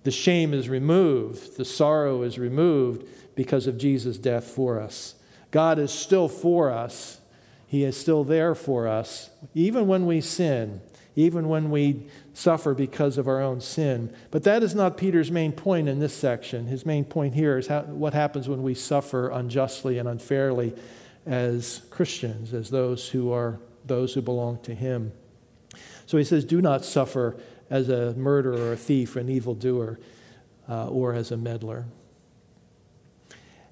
The 0.03 0.11
shame 0.11 0.53
is 0.53 0.69
removed, 0.69 1.57
the 1.57 1.65
sorrow 1.65 2.23
is 2.23 2.37
removed 2.37 3.07
because 3.35 3.67
of 3.67 3.77
Jesus' 3.77 4.17
death 4.17 4.45
for 4.45 4.79
us. 4.79 5.15
God 5.51 5.79
is 5.79 5.91
still 5.91 6.27
for 6.27 6.71
us. 6.71 7.19
He 7.67 7.83
is 7.83 7.97
still 7.97 8.23
there 8.23 8.53
for 8.53 8.87
us, 8.87 9.31
even 9.55 9.87
when 9.87 10.05
we 10.05 10.21
sin, 10.21 10.81
even 11.15 11.49
when 11.49 11.71
we 11.71 12.07
suffer 12.33 12.73
because 12.73 13.17
of 13.17 13.27
our 13.27 13.41
own 13.41 13.61
sin. 13.61 14.13
But 14.29 14.43
that 14.43 14.61
is 14.61 14.75
not 14.75 14.97
Peter's 14.97 15.31
main 15.31 15.51
point 15.53 15.87
in 15.87 15.99
this 15.99 16.15
section. 16.15 16.67
His 16.67 16.85
main 16.85 17.03
point 17.03 17.33
here 17.33 17.57
is 17.57 17.67
how, 17.67 17.81
what 17.81 18.13
happens 18.13 18.47
when 18.47 18.61
we 18.61 18.75
suffer 18.75 19.29
unjustly 19.29 19.97
and 19.97 20.07
unfairly 20.07 20.75
as 21.25 21.81
Christians, 21.89 22.53
as 22.53 22.69
those 22.69 23.09
who 23.09 23.31
are 23.31 23.59
those 23.85 24.13
who 24.13 24.21
belong 24.21 24.59
to 24.63 24.75
Him. 24.75 25.11
So 26.05 26.17
he 26.17 26.23
says, 26.23 26.45
Do 26.45 26.61
not 26.61 26.85
suffer 26.85 27.37
as 27.69 27.89
a 27.89 28.13
murderer 28.13 28.69
or 28.69 28.73
a 28.73 28.77
thief 28.77 29.15
or 29.15 29.19
an 29.19 29.29
evildoer 29.29 29.99
uh, 30.69 30.87
or 30.87 31.13
as 31.13 31.31
a 31.31 31.37
meddler. 31.37 31.85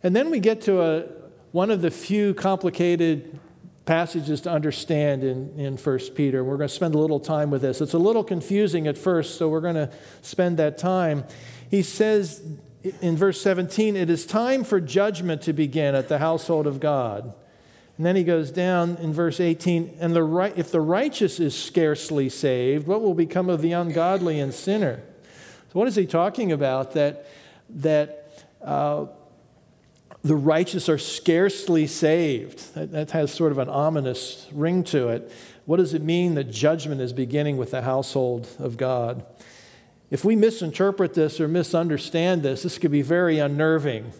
And 0.03 0.15
then 0.15 0.29
we 0.29 0.39
get 0.39 0.61
to 0.61 0.81
a, 0.81 1.05
one 1.51 1.69
of 1.69 1.81
the 1.81 1.91
few 1.91 2.33
complicated 2.33 3.39
passages 3.85 4.41
to 4.41 4.51
understand 4.51 5.23
in, 5.23 5.57
in 5.59 5.77
1 5.77 5.99
Peter. 6.15 6.43
We're 6.43 6.57
going 6.57 6.69
to 6.69 6.73
spend 6.73 6.95
a 6.95 6.97
little 6.97 7.19
time 7.19 7.51
with 7.51 7.61
this. 7.61 7.81
It's 7.81 7.93
a 7.93 7.99
little 7.99 8.23
confusing 8.23 8.87
at 8.87 8.97
first, 8.97 9.37
so 9.37 9.49
we're 9.49 9.61
going 9.61 9.75
to 9.75 9.91
spend 10.21 10.57
that 10.57 10.77
time. 10.77 11.25
He 11.69 11.81
says 11.83 12.41
in 13.01 13.17
verse 13.17 13.41
17, 13.41 13.95
It 13.95 14.09
is 14.09 14.25
time 14.25 14.63
for 14.63 14.79
judgment 14.79 15.41
to 15.43 15.53
begin 15.53 15.95
at 15.95 16.07
the 16.07 16.19
household 16.19 16.67
of 16.67 16.79
God. 16.79 17.33
And 18.01 18.05
then 18.07 18.15
he 18.15 18.23
goes 18.23 18.49
down 18.49 18.97
in 18.99 19.13
verse 19.13 19.39
18, 19.39 19.97
and 19.99 20.15
the 20.15 20.23
right, 20.23 20.57
if 20.57 20.71
the 20.71 20.81
righteous 20.81 21.39
is 21.39 21.55
scarcely 21.55 22.29
saved, 22.29 22.87
what 22.87 22.99
will 22.99 23.13
become 23.13 23.47
of 23.47 23.61
the 23.61 23.73
ungodly 23.73 24.39
and 24.39 24.51
sinner? 24.51 25.03
So, 25.71 25.73
what 25.73 25.87
is 25.87 25.97
he 25.97 26.07
talking 26.07 26.51
about? 26.51 26.93
That, 26.93 27.27
that 27.69 28.43
uh, 28.59 29.05
the 30.23 30.35
righteous 30.35 30.89
are 30.89 30.97
scarcely 30.97 31.85
saved. 31.85 32.73
That, 32.73 32.91
that, 32.91 33.11
has 33.11 33.31
sort 33.31 33.51
of 33.51 33.59
an 33.59 33.69
ominous 33.69 34.47
ring 34.51 34.83
to 34.85 35.09
it. 35.09 35.31
What 35.65 35.77
does 35.77 35.93
it 35.93 36.01
mean 36.01 36.33
that 36.33 36.45
judgment 36.45 37.01
is 37.01 37.13
beginning 37.13 37.57
with 37.57 37.69
the 37.69 37.83
household 37.83 38.47
of 38.57 38.77
God? 38.77 39.23
If 40.09 40.25
we 40.25 40.35
misinterpret 40.35 41.13
this 41.13 41.39
or 41.39 41.47
misunderstand 41.47 42.41
this, 42.41 42.63
this 42.63 42.79
could 42.79 42.89
be 42.89 43.03
very 43.03 43.37
unnerving. 43.37 44.11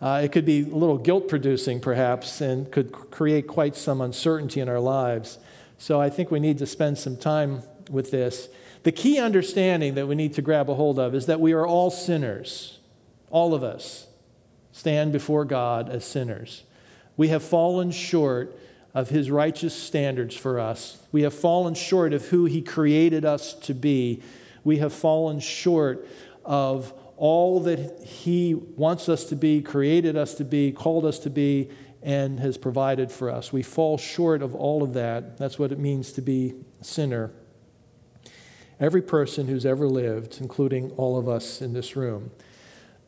Uh, 0.00 0.20
it 0.22 0.32
could 0.32 0.44
be 0.44 0.62
a 0.62 0.74
little 0.74 0.98
guilt 0.98 1.28
producing, 1.28 1.80
perhaps, 1.80 2.40
and 2.40 2.70
could 2.70 2.92
create 2.92 3.46
quite 3.46 3.76
some 3.76 4.00
uncertainty 4.00 4.60
in 4.60 4.68
our 4.68 4.80
lives. 4.80 5.38
So 5.78 6.00
I 6.00 6.10
think 6.10 6.30
we 6.30 6.40
need 6.40 6.58
to 6.58 6.66
spend 6.66 6.98
some 6.98 7.16
time 7.16 7.62
with 7.90 8.10
this. 8.10 8.48
The 8.82 8.92
key 8.92 9.18
understanding 9.18 9.94
that 9.94 10.06
we 10.06 10.14
need 10.14 10.34
to 10.34 10.42
grab 10.42 10.68
a 10.68 10.74
hold 10.74 10.98
of 10.98 11.14
is 11.14 11.26
that 11.26 11.40
we 11.40 11.52
are 11.52 11.66
all 11.66 11.90
sinners, 11.90 12.78
all 13.30 13.54
of 13.54 13.62
us 13.62 14.06
stand 14.72 15.12
before 15.12 15.44
God 15.44 15.88
as 15.88 16.04
sinners. 16.04 16.64
We 17.16 17.28
have 17.28 17.42
fallen 17.42 17.92
short 17.92 18.58
of 18.92 19.08
his 19.08 19.30
righteous 19.30 19.74
standards 19.74 20.36
for 20.36 20.58
us. 20.58 20.98
We 21.12 21.22
have 21.22 21.32
fallen 21.32 21.74
short 21.74 22.12
of 22.12 22.26
who 22.26 22.44
he 22.44 22.60
created 22.60 23.24
us 23.24 23.54
to 23.54 23.74
be. 23.74 24.22
We 24.64 24.78
have 24.78 24.92
fallen 24.92 25.40
short 25.40 26.06
of 26.44 26.92
all 27.16 27.60
that 27.60 28.02
He 28.04 28.54
wants 28.54 29.08
us 29.08 29.24
to 29.24 29.36
be, 29.36 29.62
created 29.62 30.16
us 30.16 30.34
to 30.34 30.44
be, 30.44 30.72
called 30.72 31.04
us 31.04 31.18
to 31.20 31.30
be, 31.30 31.70
and 32.02 32.38
has 32.40 32.58
provided 32.58 33.10
for 33.10 33.30
us. 33.30 33.52
We 33.52 33.62
fall 33.62 33.96
short 33.96 34.42
of 34.42 34.54
all 34.54 34.82
of 34.82 34.92
that. 34.94 35.38
That's 35.38 35.58
what 35.58 35.72
it 35.72 35.78
means 35.78 36.12
to 36.12 36.22
be 36.22 36.54
a 36.80 36.84
sinner. 36.84 37.32
Every 38.78 39.02
person 39.02 39.46
who's 39.46 39.64
ever 39.64 39.88
lived, 39.88 40.38
including 40.40 40.90
all 40.92 41.18
of 41.18 41.28
us 41.28 41.62
in 41.62 41.72
this 41.72 41.96
room. 41.96 42.30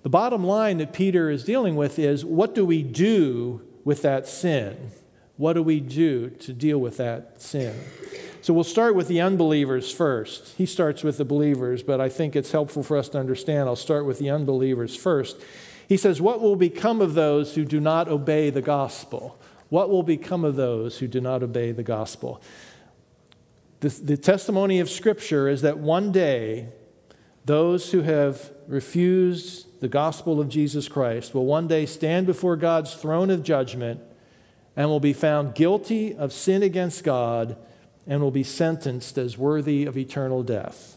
The 0.02 0.08
bottom 0.08 0.44
line 0.44 0.78
that 0.78 0.92
Peter 0.92 1.28
is 1.28 1.44
dealing 1.44 1.76
with 1.76 1.98
is 1.98 2.24
what 2.24 2.54
do 2.54 2.64
we 2.64 2.82
do 2.82 3.62
with 3.84 4.02
that 4.02 4.26
sin? 4.26 4.92
What 5.36 5.52
do 5.52 5.62
we 5.62 5.80
do 5.80 6.30
to 6.30 6.52
deal 6.52 6.78
with 6.78 6.96
that 6.96 7.40
sin? 7.42 7.78
So 8.40 8.54
we'll 8.54 8.64
start 8.64 8.94
with 8.94 9.08
the 9.08 9.20
unbelievers 9.20 9.92
first. 9.92 10.54
He 10.56 10.66
starts 10.66 11.02
with 11.02 11.18
the 11.18 11.24
believers, 11.24 11.82
but 11.82 12.00
I 12.00 12.08
think 12.08 12.36
it's 12.36 12.52
helpful 12.52 12.82
for 12.82 12.96
us 12.96 13.08
to 13.10 13.18
understand. 13.18 13.68
I'll 13.68 13.76
start 13.76 14.06
with 14.06 14.18
the 14.18 14.30
unbelievers 14.30 14.96
first. 14.96 15.36
He 15.88 15.96
says, 15.96 16.20
What 16.20 16.40
will 16.40 16.56
become 16.56 17.00
of 17.00 17.14
those 17.14 17.54
who 17.54 17.64
do 17.64 17.80
not 17.80 18.08
obey 18.08 18.50
the 18.50 18.62
gospel? 18.62 19.38
What 19.68 19.90
will 19.90 20.02
become 20.02 20.44
of 20.44 20.56
those 20.56 20.98
who 20.98 21.08
do 21.08 21.20
not 21.20 21.42
obey 21.42 21.72
the 21.72 21.82
gospel? 21.82 22.40
The, 23.80 23.88
the 23.88 24.16
testimony 24.16 24.80
of 24.80 24.88
Scripture 24.88 25.48
is 25.48 25.62
that 25.62 25.78
one 25.78 26.12
day, 26.12 26.68
those 27.44 27.90
who 27.90 28.02
have 28.02 28.52
refused 28.66 29.80
the 29.80 29.88
gospel 29.88 30.40
of 30.40 30.48
Jesus 30.48 30.88
Christ 30.88 31.34
will 31.34 31.46
one 31.46 31.68
day 31.68 31.84
stand 31.84 32.26
before 32.26 32.56
God's 32.56 32.94
throne 32.94 33.30
of 33.30 33.42
judgment 33.42 34.00
and 34.76 34.88
will 34.88 35.00
be 35.00 35.14
found 35.14 35.54
guilty 35.54 36.14
of 36.14 36.32
sin 36.32 36.62
against 36.62 37.02
God 37.02 37.56
and 38.06 38.20
will 38.20 38.30
be 38.30 38.44
sentenced 38.44 39.18
as 39.18 39.38
worthy 39.38 39.86
of 39.86 39.96
eternal 39.96 40.42
death. 40.42 40.96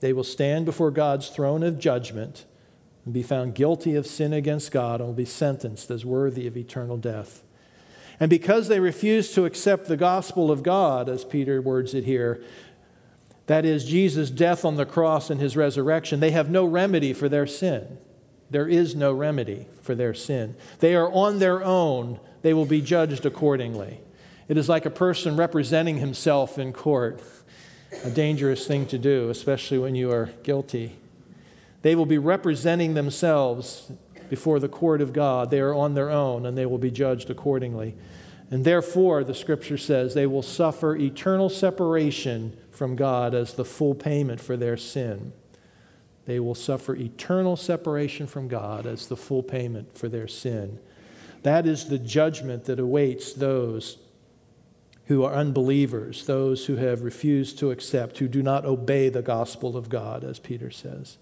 They 0.00 0.12
will 0.12 0.24
stand 0.24 0.64
before 0.64 0.90
God's 0.90 1.28
throne 1.28 1.62
of 1.62 1.78
judgment 1.78 2.44
and 3.04 3.14
be 3.14 3.22
found 3.22 3.54
guilty 3.54 3.94
of 3.94 4.06
sin 4.06 4.32
against 4.32 4.72
God 4.72 5.00
and 5.00 5.08
will 5.08 5.14
be 5.14 5.24
sentenced 5.24 5.90
as 5.90 6.04
worthy 6.04 6.46
of 6.46 6.56
eternal 6.56 6.96
death. 6.96 7.42
And 8.20 8.28
because 8.28 8.68
they 8.68 8.80
refuse 8.80 9.32
to 9.32 9.44
accept 9.44 9.86
the 9.86 9.96
gospel 9.96 10.50
of 10.50 10.62
God, 10.62 11.08
as 11.08 11.24
Peter 11.24 11.62
words 11.62 11.94
it 11.94 12.04
here, 12.04 12.42
that 13.46 13.64
is, 13.64 13.84
Jesus' 13.84 14.30
death 14.30 14.64
on 14.64 14.76
the 14.76 14.84
cross 14.84 15.30
and 15.30 15.40
his 15.40 15.56
resurrection, 15.56 16.20
they 16.20 16.32
have 16.32 16.50
no 16.50 16.64
remedy 16.66 17.12
for 17.12 17.28
their 17.28 17.46
sin. 17.46 17.98
There 18.50 18.68
is 18.68 18.94
no 18.94 19.12
remedy 19.12 19.66
for 19.82 19.94
their 19.94 20.14
sin. 20.14 20.54
They 20.80 20.94
are 20.94 21.10
on 21.12 21.38
their 21.38 21.62
own, 21.62 22.20
they 22.42 22.54
will 22.54 22.66
be 22.66 22.80
judged 22.80 23.26
accordingly. 23.26 24.00
It 24.48 24.56
is 24.56 24.68
like 24.68 24.86
a 24.86 24.90
person 24.90 25.36
representing 25.36 25.98
himself 25.98 26.58
in 26.58 26.72
court, 26.72 27.20
a 28.04 28.10
dangerous 28.10 28.66
thing 28.66 28.86
to 28.86 28.98
do, 28.98 29.28
especially 29.28 29.78
when 29.78 29.94
you 29.94 30.10
are 30.10 30.30
guilty. 30.42 30.96
They 31.82 31.94
will 31.94 32.06
be 32.06 32.18
representing 32.18 32.94
themselves 32.94 33.92
before 34.30 34.58
the 34.58 34.68
court 34.68 35.00
of 35.00 35.12
God. 35.12 35.50
They 35.50 35.60
are 35.60 35.74
on 35.74 35.94
their 35.94 36.10
own 36.10 36.46
and 36.46 36.56
they 36.56 36.66
will 36.66 36.78
be 36.78 36.90
judged 36.90 37.30
accordingly. 37.30 37.94
And 38.50 38.64
therefore, 38.64 39.24
the 39.24 39.34
scripture 39.34 39.76
says, 39.76 40.14
they 40.14 40.26
will 40.26 40.42
suffer 40.42 40.96
eternal 40.96 41.50
separation 41.50 42.56
from 42.70 42.96
God 42.96 43.34
as 43.34 43.54
the 43.54 43.64
full 43.64 43.94
payment 43.94 44.40
for 44.40 44.56
their 44.56 44.76
sin. 44.76 45.32
They 46.28 46.40
will 46.40 46.54
suffer 46.54 46.94
eternal 46.94 47.56
separation 47.56 48.26
from 48.26 48.48
God 48.48 48.84
as 48.84 49.06
the 49.06 49.16
full 49.16 49.42
payment 49.42 49.96
for 49.96 50.10
their 50.10 50.28
sin. 50.28 50.78
That 51.42 51.66
is 51.66 51.88
the 51.88 51.98
judgment 51.98 52.66
that 52.66 52.78
awaits 52.78 53.32
those 53.32 53.96
who 55.06 55.24
are 55.24 55.32
unbelievers, 55.32 56.26
those 56.26 56.66
who 56.66 56.76
have 56.76 57.00
refused 57.00 57.58
to 57.60 57.70
accept, 57.70 58.18
who 58.18 58.28
do 58.28 58.42
not 58.42 58.66
obey 58.66 59.08
the 59.08 59.22
gospel 59.22 59.74
of 59.74 59.88
God, 59.88 60.22
as 60.22 60.38
Peter 60.38 60.70
says. 60.70 61.16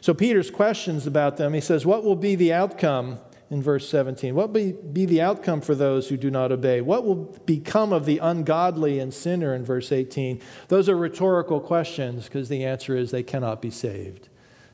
So, 0.00 0.14
Peter's 0.14 0.50
questions 0.50 1.06
about 1.06 1.36
them, 1.36 1.52
he 1.52 1.60
says, 1.60 1.84
What 1.84 2.02
will 2.02 2.16
be 2.16 2.34
the 2.34 2.54
outcome 2.54 3.18
in 3.50 3.62
verse 3.62 3.86
17? 3.90 4.34
What 4.34 4.48
will 4.48 4.72
be 4.72 5.04
the 5.04 5.20
outcome 5.20 5.60
for 5.60 5.74
those 5.74 6.08
who 6.08 6.16
do 6.16 6.30
not 6.30 6.52
obey? 6.52 6.80
What 6.80 7.04
will 7.04 7.38
become 7.44 7.92
of 7.92 8.06
the 8.06 8.16
ungodly 8.16 8.98
and 8.98 9.12
sinner 9.12 9.54
in 9.54 9.62
verse 9.62 9.92
18? 9.92 10.40
Those 10.68 10.88
are 10.88 10.96
rhetorical 10.96 11.60
questions 11.60 12.24
because 12.24 12.48
the 12.48 12.64
answer 12.64 12.96
is 12.96 13.10
they 13.10 13.22
cannot 13.22 13.60
be 13.60 13.70
saved. 13.70 14.30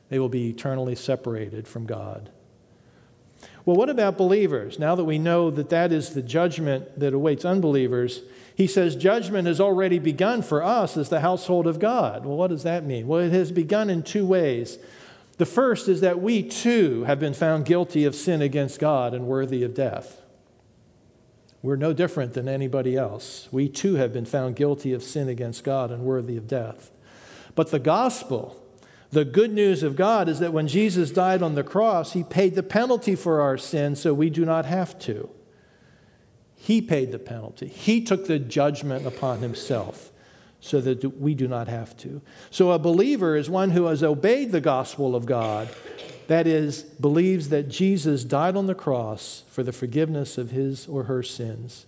They 0.08 0.18
will 0.18 0.28
be 0.28 0.50
eternally 0.50 0.94
separated 0.94 1.66
from 1.66 1.86
God. 1.86 2.30
Well, 3.64 3.76
what 3.76 3.88
about 3.88 4.18
believers? 4.18 4.78
Now 4.78 4.94
that 4.94 5.04
we 5.04 5.18
know 5.18 5.50
that 5.50 5.70
that 5.70 5.90
is 5.90 6.10
the 6.10 6.22
judgment 6.22 6.98
that 6.98 7.14
awaits 7.14 7.44
unbelievers, 7.44 8.20
he 8.54 8.66
says 8.66 8.94
judgment 8.94 9.48
has 9.48 9.60
already 9.60 9.98
begun 9.98 10.42
for 10.42 10.62
us 10.62 10.96
as 10.96 11.08
the 11.08 11.20
household 11.20 11.66
of 11.66 11.78
God. 11.78 12.26
Well, 12.26 12.36
what 12.36 12.50
does 12.50 12.62
that 12.62 12.84
mean? 12.84 13.06
Well, 13.06 13.20
it 13.20 13.32
has 13.32 13.50
begun 13.50 13.88
in 13.88 14.02
two 14.02 14.26
ways. 14.26 14.78
The 15.38 15.46
first 15.46 15.88
is 15.88 16.00
that 16.02 16.20
we 16.20 16.42
too 16.42 17.04
have 17.04 17.18
been 17.18 17.34
found 17.34 17.64
guilty 17.64 18.04
of 18.04 18.14
sin 18.14 18.42
against 18.42 18.78
God 18.78 19.14
and 19.14 19.26
worthy 19.26 19.62
of 19.62 19.74
death. 19.74 20.20
We're 21.62 21.76
no 21.76 21.94
different 21.94 22.34
than 22.34 22.46
anybody 22.46 22.94
else. 22.94 23.48
We 23.50 23.70
too 23.70 23.94
have 23.94 24.12
been 24.12 24.26
found 24.26 24.54
guilty 24.54 24.92
of 24.92 25.02
sin 25.02 25.30
against 25.30 25.64
God 25.64 25.90
and 25.90 26.04
worthy 26.04 26.36
of 26.36 26.46
death. 26.46 26.90
But 27.54 27.70
the 27.70 27.78
gospel, 27.78 28.62
the 29.14 29.24
good 29.24 29.52
news 29.52 29.84
of 29.84 29.94
God, 29.94 30.28
is 30.28 30.40
that 30.40 30.52
when 30.52 30.66
Jesus 30.66 31.12
died 31.12 31.40
on 31.40 31.54
the 31.54 31.62
cross, 31.62 32.14
he 32.14 32.24
paid 32.24 32.56
the 32.56 32.64
penalty 32.64 33.14
for 33.14 33.40
our 33.40 33.56
sin 33.56 33.94
so 33.94 34.12
we 34.12 34.28
do 34.28 34.44
not 34.44 34.66
have 34.66 34.98
to. 35.00 35.30
He 36.56 36.82
paid 36.82 37.12
the 37.12 37.20
penalty. 37.20 37.68
He 37.68 38.02
took 38.02 38.26
the 38.26 38.40
judgment 38.40 39.06
upon 39.06 39.38
himself 39.38 40.10
so 40.60 40.80
that 40.80 41.20
we 41.20 41.34
do 41.34 41.46
not 41.46 41.68
have 41.68 41.96
to. 41.98 42.22
So 42.50 42.72
a 42.72 42.78
believer 42.78 43.36
is 43.36 43.48
one 43.48 43.70
who 43.70 43.84
has 43.84 44.02
obeyed 44.02 44.50
the 44.50 44.60
gospel 44.60 45.14
of 45.14 45.26
God, 45.26 45.68
that 46.26 46.46
is, 46.48 46.82
believes 46.82 47.50
that 47.50 47.68
Jesus 47.68 48.24
died 48.24 48.56
on 48.56 48.66
the 48.66 48.74
cross 48.74 49.44
for 49.48 49.62
the 49.62 49.72
forgiveness 49.72 50.38
of 50.38 50.50
his 50.50 50.88
or 50.88 51.04
her 51.04 51.22
sins. 51.22 51.86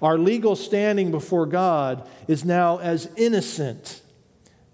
Our 0.00 0.16
legal 0.16 0.54
standing 0.54 1.10
before 1.10 1.46
God 1.46 2.08
is 2.28 2.44
now 2.44 2.78
as 2.78 3.10
innocent. 3.16 4.02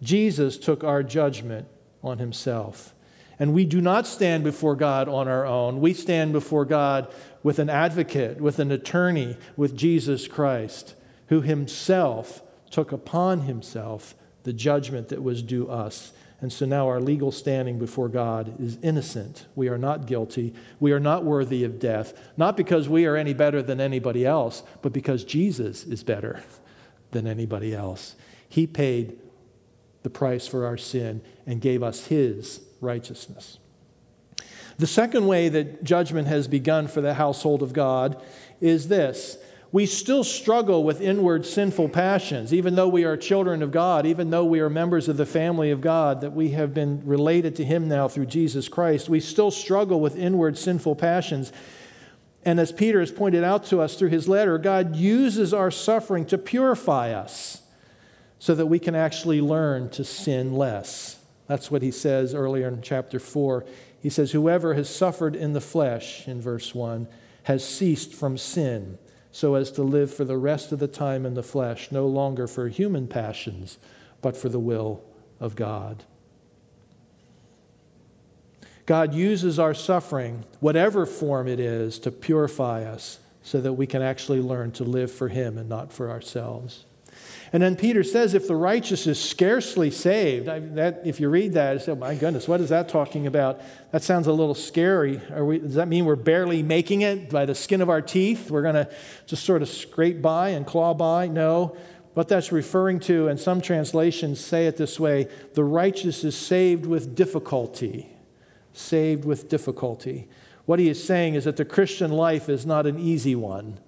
Jesus 0.02 0.58
took 0.58 0.84
our 0.84 1.02
judgment 1.02 1.68
on 2.04 2.18
himself. 2.18 2.94
And 3.38 3.52
we 3.52 3.64
do 3.64 3.80
not 3.80 4.06
stand 4.06 4.44
before 4.44 4.76
God 4.76 5.08
on 5.08 5.26
our 5.26 5.44
own. 5.44 5.80
We 5.80 5.92
stand 5.92 6.32
before 6.32 6.64
God 6.64 7.12
with 7.42 7.58
an 7.58 7.68
advocate, 7.68 8.40
with 8.40 8.58
an 8.58 8.70
attorney, 8.70 9.36
with 9.56 9.76
Jesus 9.76 10.28
Christ, 10.28 10.94
who 11.28 11.40
himself 11.40 12.42
took 12.70 12.92
upon 12.92 13.40
himself 13.42 14.14
the 14.44 14.52
judgment 14.52 15.08
that 15.08 15.22
was 15.22 15.42
due 15.42 15.68
us. 15.68 16.12
And 16.40 16.52
so 16.52 16.66
now 16.66 16.88
our 16.88 17.00
legal 17.00 17.32
standing 17.32 17.78
before 17.78 18.08
God 18.08 18.60
is 18.60 18.78
innocent. 18.82 19.46
We 19.54 19.68
are 19.68 19.78
not 19.78 20.06
guilty. 20.06 20.52
We 20.78 20.92
are 20.92 21.00
not 21.00 21.24
worthy 21.24 21.64
of 21.64 21.78
death, 21.78 22.12
not 22.36 22.56
because 22.56 22.88
we 22.88 23.06
are 23.06 23.16
any 23.16 23.32
better 23.32 23.62
than 23.62 23.80
anybody 23.80 24.26
else, 24.26 24.62
but 24.82 24.92
because 24.92 25.24
Jesus 25.24 25.84
is 25.84 26.02
better 26.02 26.42
than 27.12 27.26
anybody 27.26 27.74
else. 27.74 28.14
He 28.48 28.66
paid 28.66 29.18
the 30.04 30.10
price 30.10 30.46
for 30.46 30.64
our 30.64 30.76
sin 30.76 31.20
and 31.46 31.60
gave 31.60 31.82
us 31.82 32.06
his 32.06 32.60
righteousness. 32.80 33.58
The 34.78 34.86
second 34.86 35.26
way 35.26 35.48
that 35.48 35.82
judgment 35.82 36.28
has 36.28 36.46
begun 36.46 36.86
for 36.86 37.00
the 37.00 37.14
household 37.14 37.62
of 37.62 37.72
God 37.72 38.22
is 38.60 38.86
this 38.88 39.38
we 39.72 39.86
still 39.86 40.22
struggle 40.22 40.84
with 40.84 41.00
inward 41.00 41.44
sinful 41.44 41.88
passions, 41.88 42.54
even 42.54 42.76
though 42.76 42.86
we 42.86 43.02
are 43.02 43.16
children 43.16 43.60
of 43.60 43.72
God, 43.72 44.06
even 44.06 44.30
though 44.30 44.44
we 44.44 44.60
are 44.60 44.70
members 44.70 45.08
of 45.08 45.16
the 45.16 45.26
family 45.26 45.72
of 45.72 45.80
God, 45.80 46.20
that 46.20 46.32
we 46.32 46.50
have 46.50 46.72
been 46.72 47.04
related 47.04 47.56
to 47.56 47.64
Him 47.64 47.88
now 47.88 48.06
through 48.06 48.26
Jesus 48.26 48.68
Christ. 48.68 49.08
We 49.08 49.18
still 49.18 49.50
struggle 49.50 50.00
with 50.00 50.16
inward 50.16 50.56
sinful 50.56 50.94
passions. 50.94 51.52
And 52.44 52.60
as 52.60 52.70
Peter 52.70 53.00
has 53.00 53.10
pointed 53.10 53.42
out 53.42 53.64
to 53.66 53.80
us 53.80 53.96
through 53.96 54.10
his 54.10 54.28
letter, 54.28 54.58
God 54.58 54.94
uses 54.94 55.52
our 55.52 55.72
suffering 55.72 56.24
to 56.26 56.38
purify 56.38 57.10
us 57.10 57.63
so 58.38 58.54
that 58.54 58.66
we 58.66 58.78
can 58.78 58.94
actually 58.94 59.40
learn 59.40 59.88
to 59.90 60.04
sin 60.04 60.54
less. 60.54 61.18
That's 61.46 61.70
what 61.70 61.82
he 61.82 61.90
says 61.90 62.34
earlier 62.34 62.68
in 62.68 62.82
chapter 62.82 63.18
4. 63.18 63.64
He 64.00 64.10
says, 64.10 64.32
Whoever 64.32 64.74
has 64.74 64.88
suffered 64.88 65.36
in 65.36 65.52
the 65.52 65.60
flesh, 65.60 66.26
in 66.26 66.40
verse 66.40 66.74
1, 66.74 67.08
has 67.44 67.66
ceased 67.66 68.14
from 68.14 68.38
sin, 68.38 68.98
so 69.30 69.54
as 69.54 69.70
to 69.72 69.82
live 69.82 70.12
for 70.12 70.24
the 70.24 70.38
rest 70.38 70.72
of 70.72 70.78
the 70.78 70.88
time 70.88 71.26
in 71.26 71.34
the 71.34 71.42
flesh, 71.42 71.90
no 71.90 72.06
longer 72.06 72.46
for 72.46 72.68
human 72.68 73.08
passions, 73.08 73.78
but 74.22 74.36
for 74.36 74.48
the 74.48 74.58
will 74.58 75.02
of 75.40 75.56
God. 75.56 76.04
God 78.86 79.14
uses 79.14 79.58
our 79.58 79.74
suffering, 79.74 80.44
whatever 80.60 81.06
form 81.06 81.48
it 81.48 81.58
is, 81.58 81.98
to 82.00 82.10
purify 82.10 82.84
us 82.84 83.18
so 83.42 83.60
that 83.60 83.74
we 83.74 83.86
can 83.86 84.02
actually 84.02 84.40
learn 84.40 84.72
to 84.72 84.84
live 84.84 85.10
for 85.10 85.28
Him 85.28 85.56
and 85.56 85.68
not 85.68 85.92
for 85.92 86.10
ourselves. 86.10 86.84
And 87.52 87.62
then 87.62 87.76
Peter 87.76 88.02
says, 88.02 88.34
if 88.34 88.48
the 88.48 88.56
righteous 88.56 89.06
is 89.06 89.22
scarcely 89.22 89.90
saved, 89.90 90.48
I, 90.48 90.58
that, 90.58 91.02
if 91.04 91.20
you 91.20 91.28
read 91.28 91.52
that, 91.52 91.74
you 91.74 91.78
say, 91.78 91.92
oh 91.92 91.96
my 91.96 92.14
goodness, 92.14 92.48
what 92.48 92.60
is 92.60 92.70
that 92.70 92.88
talking 92.88 93.26
about? 93.26 93.60
That 93.92 94.02
sounds 94.02 94.26
a 94.26 94.32
little 94.32 94.54
scary. 94.54 95.20
We, 95.38 95.60
does 95.60 95.74
that 95.74 95.86
mean 95.86 96.04
we're 96.04 96.16
barely 96.16 96.62
making 96.62 97.02
it 97.02 97.30
by 97.30 97.44
the 97.46 97.54
skin 97.54 97.80
of 97.80 97.88
our 97.88 98.02
teeth? 98.02 98.50
We're 98.50 98.62
going 98.62 98.74
to 98.74 98.90
just 99.26 99.44
sort 99.44 99.62
of 99.62 99.68
scrape 99.68 100.20
by 100.20 100.48
and 100.48 100.66
claw 100.66 100.94
by? 100.94 101.28
No. 101.28 101.76
what 102.14 102.28
that's 102.28 102.52
referring 102.52 103.00
to, 103.00 103.28
and 103.28 103.38
some 103.38 103.60
translations 103.60 104.40
say 104.40 104.66
it 104.66 104.76
this 104.76 104.98
way 104.98 105.28
the 105.54 105.64
righteous 105.64 106.24
is 106.24 106.36
saved 106.36 106.86
with 106.86 107.14
difficulty. 107.14 108.08
Saved 108.72 109.24
with 109.24 109.48
difficulty. 109.48 110.28
What 110.64 110.78
he 110.78 110.88
is 110.88 111.04
saying 111.04 111.34
is 111.34 111.44
that 111.44 111.56
the 111.56 111.64
Christian 111.64 112.10
life 112.10 112.48
is 112.48 112.64
not 112.64 112.86
an 112.86 112.98
easy 112.98 113.36
one. 113.36 113.78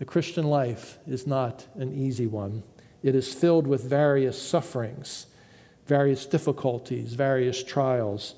The 0.00 0.06
Christian 0.06 0.46
life 0.46 0.98
is 1.06 1.26
not 1.26 1.66
an 1.74 1.92
easy 1.92 2.26
one. 2.26 2.62
It 3.02 3.14
is 3.14 3.34
filled 3.34 3.66
with 3.66 3.84
various 3.84 4.40
sufferings, 4.40 5.26
various 5.86 6.24
difficulties, 6.24 7.12
various 7.12 7.62
trials. 7.62 8.34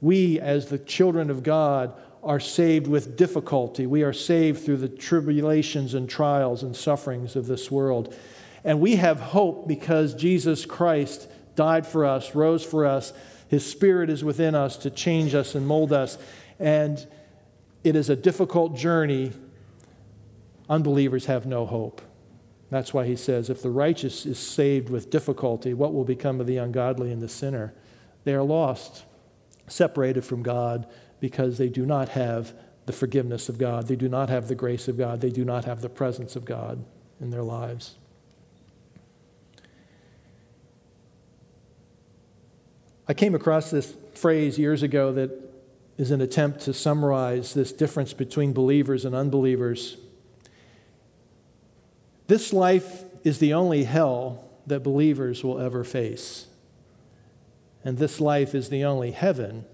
We, 0.00 0.40
as 0.40 0.66
the 0.66 0.78
children 0.78 1.30
of 1.30 1.44
God, 1.44 1.94
are 2.24 2.40
saved 2.40 2.88
with 2.88 3.16
difficulty. 3.16 3.86
We 3.86 4.02
are 4.02 4.12
saved 4.12 4.64
through 4.64 4.78
the 4.78 4.88
tribulations 4.88 5.94
and 5.94 6.10
trials 6.10 6.64
and 6.64 6.76
sufferings 6.76 7.36
of 7.36 7.46
this 7.46 7.70
world. 7.70 8.12
And 8.64 8.80
we 8.80 8.96
have 8.96 9.20
hope 9.20 9.68
because 9.68 10.14
Jesus 10.14 10.66
Christ 10.66 11.30
died 11.54 11.86
for 11.86 12.06
us, 12.06 12.34
rose 12.34 12.64
for 12.64 12.84
us. 12.84 13.12
His 13.46 13.64
Spirit 13.64 14.10
is 14.10 14.24
within 14.24 14.56
us 14.56 14.76
to 14.78 14.90
change 14.90 15.32
us 15.32 15.54
and 15.54 15.64
mold 15.64 15.92
us. 15.92 16.18
And 16.58 17.06
it 17.84 17.94
is 17.94 18.10
a 18.10 18.16
difficult 18.16 18.76
journey. 18.76 19.30
Unbelievers 20.68 21.26
have 21.26 21.46
no 21.46 21.66
hope. 21.66 22.02
That's 22.70 22.92
why 22.92 23.06
he 23.06 23.16
says, 23.16 23.48
if 23.48 23.62
the 23.62 23.70
righteous 23.70 24.26
is 24.26 24.38
saved 24.38 24.90
with 24.90 25.10
difficulty, 25.10 25.72
what 25.72 25.94
will 25.94 26.04
become 26.04 26.40
of 26.40 26.46
the 26.46 26.58
ungodly 26.58 27.10
and 27.10 27.22
the 27.22 27.28
sinner? 27.28 27.72
They 28.24 28.34
are 28.34 28.42
lost, 28.42 29.04
separated 29.66 30.24
from 30.24 30.42
God, 30.42 30.86
because 31.20 31.56
they 31.56 31.68
do 31.68 31.86
not 31.86 32.10
have 32.10 32.52
the 32.84 32.92
forgiveness 32.92 33.48
of 33.48 33.58
God. 33.58 33.86
They 33.86 33.96
do 33.96 34.08
not 34.08 34.28
have 34.28 34.48
the 34.48 34.54
grace 34.54 34.86
of 34.88 34.98
God. 34.98 35.20
They 35.20 35.30
do 35.30 35.44
not 35.44 35.64
have 35.64 35.80
the 35.80 35.88
presence 35.88 36.36
of 36.36 36.44
God 36.44 36.84
in 37.20 37.30
their 37.30 37.42
lives. 37.42 37.94
I 43.06 43.14
came 43.14 43.34
across 43.34 43.70
this 43.70 43.94
phrase 44.14 44.58
years 44.58 44.82
ago 44.82 45.12
that 45.12 45.30
is 45.96 46.10
an 46.10 46.20
attempt 46.20 46.60
to 46.60 46.74
summarize 46.74 47.54
this 47.54 47.72
difference 47.72 48.12
between 48.12 48.52
believers 48.52 49.06
and 49.06 49.14
unbelievers. 49.14 49.96
This 52.28 52.52
life 52.52 53.04
is 53.24 53.38
the 53.38 53.54
only 53.54 53.84
hell 53.84 54.44
that 54.66 54.82
believers 54.84 55.42
will 55.42 55.58
ever 55.58 55.82
face. 55.82 56.46
And 57.84 57.98
this 57.98 58.20
life 58.20 58.54
is 58.54 58.68
the 58.68 58.84
only 58.84 59.12
heaven 59.12 59.64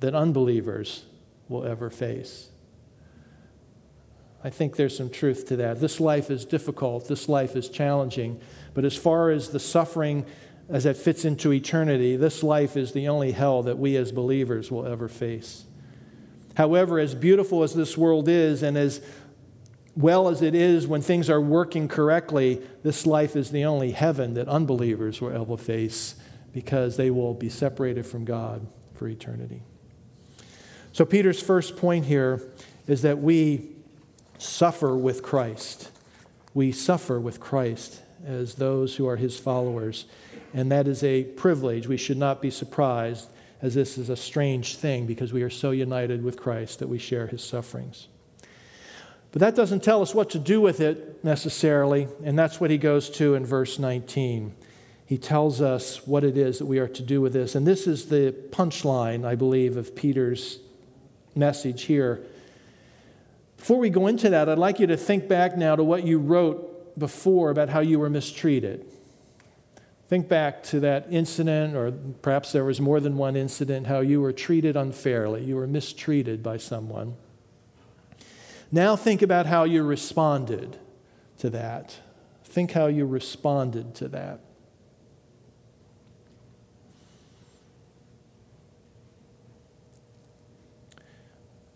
that 0.00 0.14
unbelievers 0.14 1.04
will 1.48 1.64
ever 1.64 1.88
face. 1.88 2.48
I 4.42 4.50
think 4.50 4.76
there's 4.76 4.96
some 4.96 5.10
truth 5.10 5.46
to 5.48 5.56
that. 5.56 5.80
This 5.80 6.00
life 6.00 6.30
is 6.30 6.44
difficult, 6.44 7.06
this 7.08 7.28
life 7.28 7.54
is 7.54 7.68
challenging, 7.68 8.40
but 8.74 8.84
as 8.84 8.96
far 8.96 9.30
as 9.30 9.50
the 9.50 9.60
suffering 9.60 10.24
as 10.68 10.86
it 10.86 10.96
fits 10.96 11.24
into 11.24 11.52
eternity, 11.52 12.16
this 12.16 12.42
life 12.42 12.76
is 12.76 12.92
the 12.92 13.08
only 13.08 13.32
hell 13.32 13.62
that 13.62 13.78
we 13.78 13.96
as 13.96 14.12
believers 14.12 14.70
will 14.70 14.86
ever 14.86 15.08
face. 15.08 15.66
However, 16.54 16.98
as 16.98 17.14
beautiful 17.14 17.62
as 17.62 17.74
this 17.74 17.96
world 17.96 18.28
is, 18.28 18.62
and 18.62 18.76
as 18.76 19.00
well 19.96 20.28
as 20.28 20.42
it 20.42 20.54
is 20.54 20.86
when 20.86 21.02
things 21.02 21.28
are 21.28 21.40
working 21.40 21.88
correctly, 21.88 22.62
this 22.82 23.06
life 23.06 23.36
is 23.36 23.50
the 23.50 23.64
only 23.64 23.92
heaven 23.92 24.34
that 24.34 24.48
unbelievers 24.48 25.20
will 25.20 25.32
ever 25.32 25.56
face 25.56 26.14
because 26.52 26.96
they 26.96 27.10
will 27.10 27.34
be 27.34 27.48
separated 27.48 28.06
from 28.06 28.24
God 28.24 28.66
for 28.94 29.08
eternity. 29.08 29.62
So, 30.92 31.04
Peter's 31.04 31.40
first 31.40 31.76
point 31.76 32.06
here 32.06 32.42
is 32.86 33.02
that 33.02 33.18
we 33.18 33.68
suffer 34.38 34.96
with 34.96 35.22
Christ. 35.22 35.90
We 36.54 36.72
suffer 36.72 37.20
with 37.20 37.38
Christ 37.38 38.02
as 38.26 38.54
those 38.56 38.96
who 38.96 39.06
are 39.06 39.16
his 39.16 39.38
followers 39.38 40.06
and 40.52 40.70
that 40.72 40.88
is 40.88 41.02
a 41.02 41.24
privilege. 41.24 41.86
We 41.86 41.96
should 41.96 42.18
not 42.18 42.42
be 42.42 42.50
surprised, 42.50 43.28
as 43.62 43.74
this 43.74 43.98
is 43.98 44.08
a 44.08 44.16
strange 44.16 44.76
thing 44.76 45.06
because 45.06 45.32
we 45.32 45.42
are 45.42 45.50
so 45.50 45.70
united 45.70 46.24
with 46.24 46.38
Christ 46.38 46.78
that 46.78 46.88
we 46.88 46.98
share 46.98 47.26
his 47.26 47.42
sufferings. 47.42 48.08
But 49.32 49.40
that 49.40 49.54
doesn't 49.54 49.82
tell 49.82 50.02
us 50.02 50.14
what 50.14 50.30
to 50.30 50.38
do 50.38 50.60
with 50.60 50.80
it 50.80 51.24
necessarily, 51.24 52.08
and 52.24 52.38
that's 52.38 52.60
what 52.60 52.70
he 52.70 52.78
goes 52.78 53.08
to 53.10 53.34
in 53.34 53.46
verse 53.46 53.78
19. 53.78 54.54
He 55.06 55.18
tells 55.18 55.60
us 55.60 56.06
what 56.06 56.24
it 56.24 56.36
is 56.36 56.58
that 56.58 56.66
we 56.66 56.78
are 56.78 56.88
to 56.88 57.02
do 57.02 57.20
with 57.20 57.32
this. 57.32 57.54
And 57.54 57.66
this 57.66 57.86
is 57.86 58.06
the 58.06 58.34
punchline, 58.50 59.24
I 59.24 59.34
believe, 59.34 59.76
of 59.76 59.94
Peter's 59.94 60.58
message 61.34 61.82
here. 61.82 62.22
Before 63.56 63.78
we 63.78 63.90
go 63.90 64.06
into 64.06 64.30
that, 64.30 64.48
I'd 64.48 64.58
like 64.58 64.80
you 64.80 64.86
to 64.86 64.96
think 64.96 65.28
back 65.28 65.56
now 65.56 65.76
to 65.76 65.84
what 65.84 66.04
you 66.04 66.18
wrote 66.18 66.98
before 66.98 67.50
about 67.50 67.68
how 67.68 67.80
you 67.80 67.98
were 67.98 68.10
mistreated. 68.10 68.84
Think 70.08 70.28
back 70.28 70.62
to 70.64 70.80
that 70.80 71.06
incident, 71.10 71.76
or 71.76 71.92
perhaps 71.92 72.50
there 72.50 72.64
was 72.64 72.80
more 72.80 72.98
than 72.98 73.16
one 73.16 73.36
incident, 73.36 73.86
how 73.86 74.00
you 74.00 74.20
were 74.20 74.32
treated 74.32 74.76
unfairly, 74.76 75.44
you 75.44 75.56
were 75.56 75.68
mistreated 75.68 76.42
by 76.42 76.56
someone. 76.56 77.14
Now 78.72 78.96
think 78.96 79.22
about 79.22 79.46
how 79.46 79.64
you 79.64 79.82
responded 79.82 80.78
to 81.38 81.50
that. 81.50 81.98
Think 82.44 82.72
how 82.72 82.86
you 82.86 83.06
responded 83.06 83.94
to 83.96 84.08
that. 84.08 84.40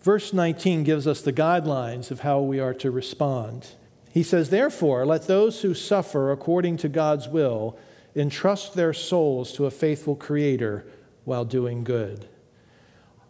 Verse 0.04 0.34
19 0.34 0.84
gives 0.84 1.06
us 1.06 1.22
the 1.22 1.32
guidelines 1.32 2.10
of 2.10 2.20
how 2.20 2.40
we 2.40 2.60
are 2.60 2.74
to 2.74 2.90
respond. 2.90 3.68
He 4.12 4.22
says, 4.22 4.50
Therefore, 4.50 5.06
let 5.06 5.26
those 5.26 5.62
who 5.62 5.72
suffer 5.72 6.30
according 6.30 6.76
to 6.78 6.90
God's 6.90 7.26
will 7.26 7.78
entrust 8.14 8.74
their 8.74 8.92
souls 8.92 9.52
to 9.54 9.64
a 9.64 9.70
faithful 9.70 10.14
Creator 10.14 10.86
while 11.24 11.46
doing 11.46 11.84
good. 11.84 12.28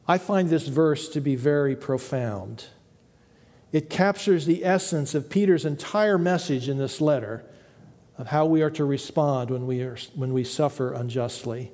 I 0.09 0.19
find 0.19 0.51
this 0.51 0.67
verse 0.67 1.09
to 1.11 1.21
be 1.21 1.37
very 1.37 1.77
profound. 1.77 2.67
It 3.75 3.91
captures 3.91 4.47
the 4.47 4.65
essence 4.65 5.17
of 5.17 5.29
Peter's 5.29 5.65
entire 5.65 6.17
message 6.17 6.69
in 6.69 6.79
this 6.79 7.01
letter 7.01 7.45
of 8.17 8.29
how 8.29 8.47
we 8.47 8.63
are 8.63 8.71
to 8.71 8.85
respond 8.85 9.51
when 9.51 9.67
we, 9.67 9.83
are, 9.83 9.97
when 10.15 10.33
we 10.33 10.45
suffer 10.45 10.93
unjustly. 10.93 11.73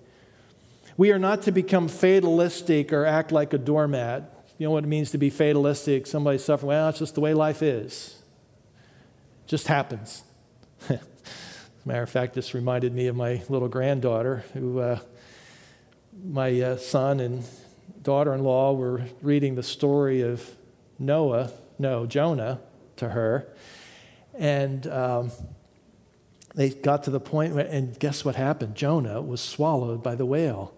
We 0.96 1.12
are 1.12 1.18
not 1.18 1.42
to 1.42 1.52
become 1.52 1.88
fatalistic 1.88 2.90
or 2.90 3.04
act 3.04 3.32
like 3.32 3.52
a 3.52 3.58
doormat. 3.58 4.46
You 4.56 4.66
know 4.66 4.70
what 4.70 4.84
it 4.84 4.86
means 4.86 5.10
to 5.10 5.18
be 5.18 5.28
fatalistic? 5.28 6.06
Somebody 6.06 6.38
suffering, 6.38 6.68
well, 6.68 6.88
it's 6.88 7.00
just 7.00 7.16
the 7.16 7.20
way 7.20 7.34
life 7.34 7.62
is. 7.62 8.22
It 9.44 9.48
just 9.48 9.66
happens. 9.66 10.22
As 10.88 10.92
a 11.00 11.00
matter 11.84 12.02
of 12.02 12.08
fact, 12.08 12.32
this 12.32 12.54
reminded 12.54 12.94
me 12.94 13.08
of 13.08 13.16
my 13.16 13.42
little 13.50 13.68
granddaughter, 13.68 14.42
who 14.54 14.78
uh, 14.78 15.00
my 16.24 16.58
uh, 16.62 16.76
son 16.78 17.20
and 17.20 17.44
daughter 18.00 18.32
in 18.32 18.42
law 18.42 18.72
were 18.72 19.02
reading 19.20 19.54
the 19.54 19.62
story 19.62 20.22
of 20.22 20.48
Noah, 20.98 21.52
no, 21.80 22.06
Jonah, 22.06 22.60
to 22.96 23.08
her. 23.08 23.48
And 24.38 24.86
um, 24.86 25.32
they 26.54 26.70
got 26.70 27.02
to 27.04 27.10
the 27.10 27.18
point, 27.18 27.54
where, 27.54 27.66
and 27.66 27.98
guess 27.98 28.24
what 28.24 28.36
happened? 28.36 28.74
Jonah 28.74 29.22
was 29.22 29.40
swallowed 29.40 30.02
by 30.02 30.14
the 30.14 30.26
whale. 30.26 30.74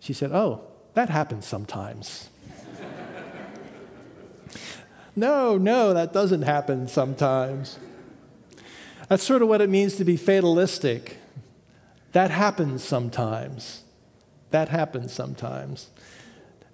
She 0.00 0.12
said, 0.12 0.32
Oh, 0.32 0.62
that 0.94 1.10
happens 1.10 1.46
sometimes. 1.46 2.30
no, 5.16 5.58
no, 5.58 5.92
that 5.92 6.12
doesn't 6.12 6.42
happen 6.42 6.88
sometimes. 6.88 7.78
That's 9.08 9.22
sort 9.22 9.42
of 9.42 9.48
what 9.48 9.60
it 9.60 9.68
means 9.68 9.96
to 9.96 10.04
be 10.04 10.16
fatalistic. 10.16 11.18
That 12.12 12.30
happens 12.30 12.82
sometimes. 12.82 13.82
That 14.50 14.70
happens 14.70 15.12
sometimes. 15.12 15.90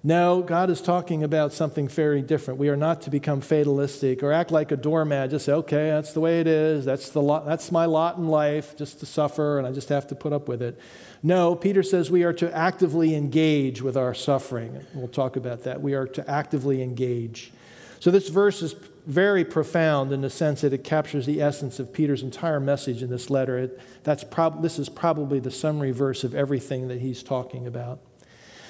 No, 0.04 0.42
God 0.42 0.70
is 0.70 0.80
talking 0.80 1.24
about 1.24 1.52
something 1.52 1.88
very 1.88 2.22
different. 2.22 2.60
We 2.60 2.68
are 2.68 2.76
not 2.76 3.02
to 3.02 3.10
become 3.10 3.40
fatalistic 3.40 4.22
or 4.22 4.32
act 4.32 4.52
like 4.52 4.70
a 4.70 4.76
doormat, 4.76 5.30
just 5.30 5.46
say, 5.46 5.52
okay, 5.52 5.90
that's 5.90 6.12
the 6.12 6.20
way 6.20 6.40
it 6.40 6.46
is. 6.46 6.84
That's, 6.84 7.10
the 7.10 7.40
that's 7.40 7.72
my 7.72 7.84
lot 7.84 8.16
in 8.16 8.28
life, 8.28 8.76
just 8.76 9.00
to 9.00 9.06
suffer, 9.06 9.58
and 9.58 9.66
I 9.66 9.72
just 9.72 9.88
have 9.88 10.06
to 10.08 10.14
put 10.14 10.32
up 10.32 10.46
with 10.46 10.62
it. 10.62 10.78
No, 11.20 11.56
Peter 11.56 11.82
says 11.82 12.12
we 12.12 12.22
are 12.22 12.32
to 12.34 12.54
actively 12.56 13.16
engage 13.16 13.82
with 13.82 13.96
our 13.96 14.14
suffering. 14.14 14.86
We'll 14.94 15.08
talk 15.08 15.34
about 15.34 15.64
that. 15.64 15.82
We 15.82 15.94
are 15.94 16.06
to 16.06 16.30
actively 16.30 16.80
engage. 16.80 17.50
So 17.98 18.12
this 18.12 18.28
verse 18.28 18.62
is 18.62 18.76
very 19.04 19.44
profound 19.44 20.12
in 20.12 20.20
the 20.20 20.30
sense 20.30 20.60
that 20.60 20.72
it 20.72 20.84
captures 20.84 21.26
the 21.26 21.42
essence 21.42 21.80
of 21.80 21.92
Peter's 21.92 22.22
entire 22.22 22.60
message 22.60 23.02
in 23.02 23.10
this 23.10 23.30
letter. 23.30 23.58
It, 23.58 23.80
that's 24.04 24.22
prob- 24.22 24.62
this 24.62 24.78
is 24.78 24.88
probably 24.88 25.40
the 25.40 25.50
summary 25.50 25.90
verse 25.90 26.22
of 26.22 26.36
everything 26.36 26.86
that 26.86 27.00
he's 27.00 27.24
talking 27.24 27.66
about. 27.66 27.98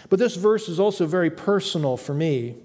But 0.09 0.18
this 0.18 0.37
verse 0.37 0.68
is 0.68 0.81
also 0.81 1.07
very 1.07 1.31
personal 1.31 1.97
for 1.97 2.14
me. 2.14 2.57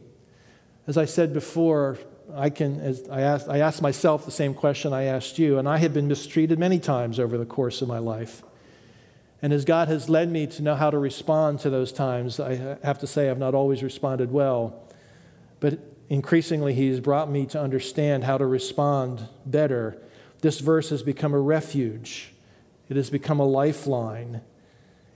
As 0.88 0.97
I 0.97 1.06
said 1.06 1.34
before, 1.34 1.97
I 2.34 2.49
can 2.49 2.79
as 2.79 3.08
I 3.10 3.21
asked, 3.21 3.49
I 3.49 3.60
asked 3.60 3.82
myself 3.82 4.25
the 4.25 4.32
same 4.32 4.53
question 4.53 4.93
I 4.93 5.03
asked 5.03 5.38
you, 5.38 5.58
and 5.58 5.67
I 5.67 5.77
have 5.77 5.93
been 5.93 6.08
mistreated 6.08 6.58
many 6.58 6.79
times 6.79 7.19
over 7.19 7.38
the 7.38 7.45
course 7.45 7.82
of 7.82 7.88
my 7.88 7.99
life. 7.99 8.43
And 9.41 9.51
as 9.51 9.65
God 9.65 9.89
has 9.89 10.10
led 10.10 10.32
me 10.32 10.47
to 10.47 10.62
know 10.62 10.75
how 10.75 10.89
to 10.89 10.97
respond 10.97 11.60
to 11.62 11.69
those 11.69 11.91
times, 11.91 12.39
I 12.39 12.77
have 12.82 12.99
to 12.99 13.08
say 13.08 13.29
I've 13.29 13.38
not 13.38 13.53
always 13.53 13.84
responded 13.84 14.32
well. 14.32 14.82
But 15.60 15.79
increasingly, 16.10 16.73
He 16.73 16.88
has 16.88 17.01
brought 17.01 17.29
me 17.29 17.45
to 17.47 17.60
understand 17.60 18.23
how 18.23 18.38
to 18.38 18.45
respond 18.45 19.27
better 19.45 20.01
This 20.43 20.60
verse 20.60 20.89
has 20.89 21.03
become 21.03 21.34
a 21.34 21.39
refuge, 21.39 22.34
it 22.89 22.97
has 22.97 23.10
become 23.10 23.39
a 23.39 23.45
lifeline, 23.45 24.41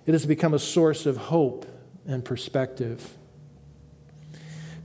it 0.06 0.14
has 0.14 0.26
become 0.26 0.54
a 0.54 0.60
source 0.60 1.06
of 1.06 1.18
hope 1.18 1.66
and 2.08 2.24
perspective. 2.24 3.14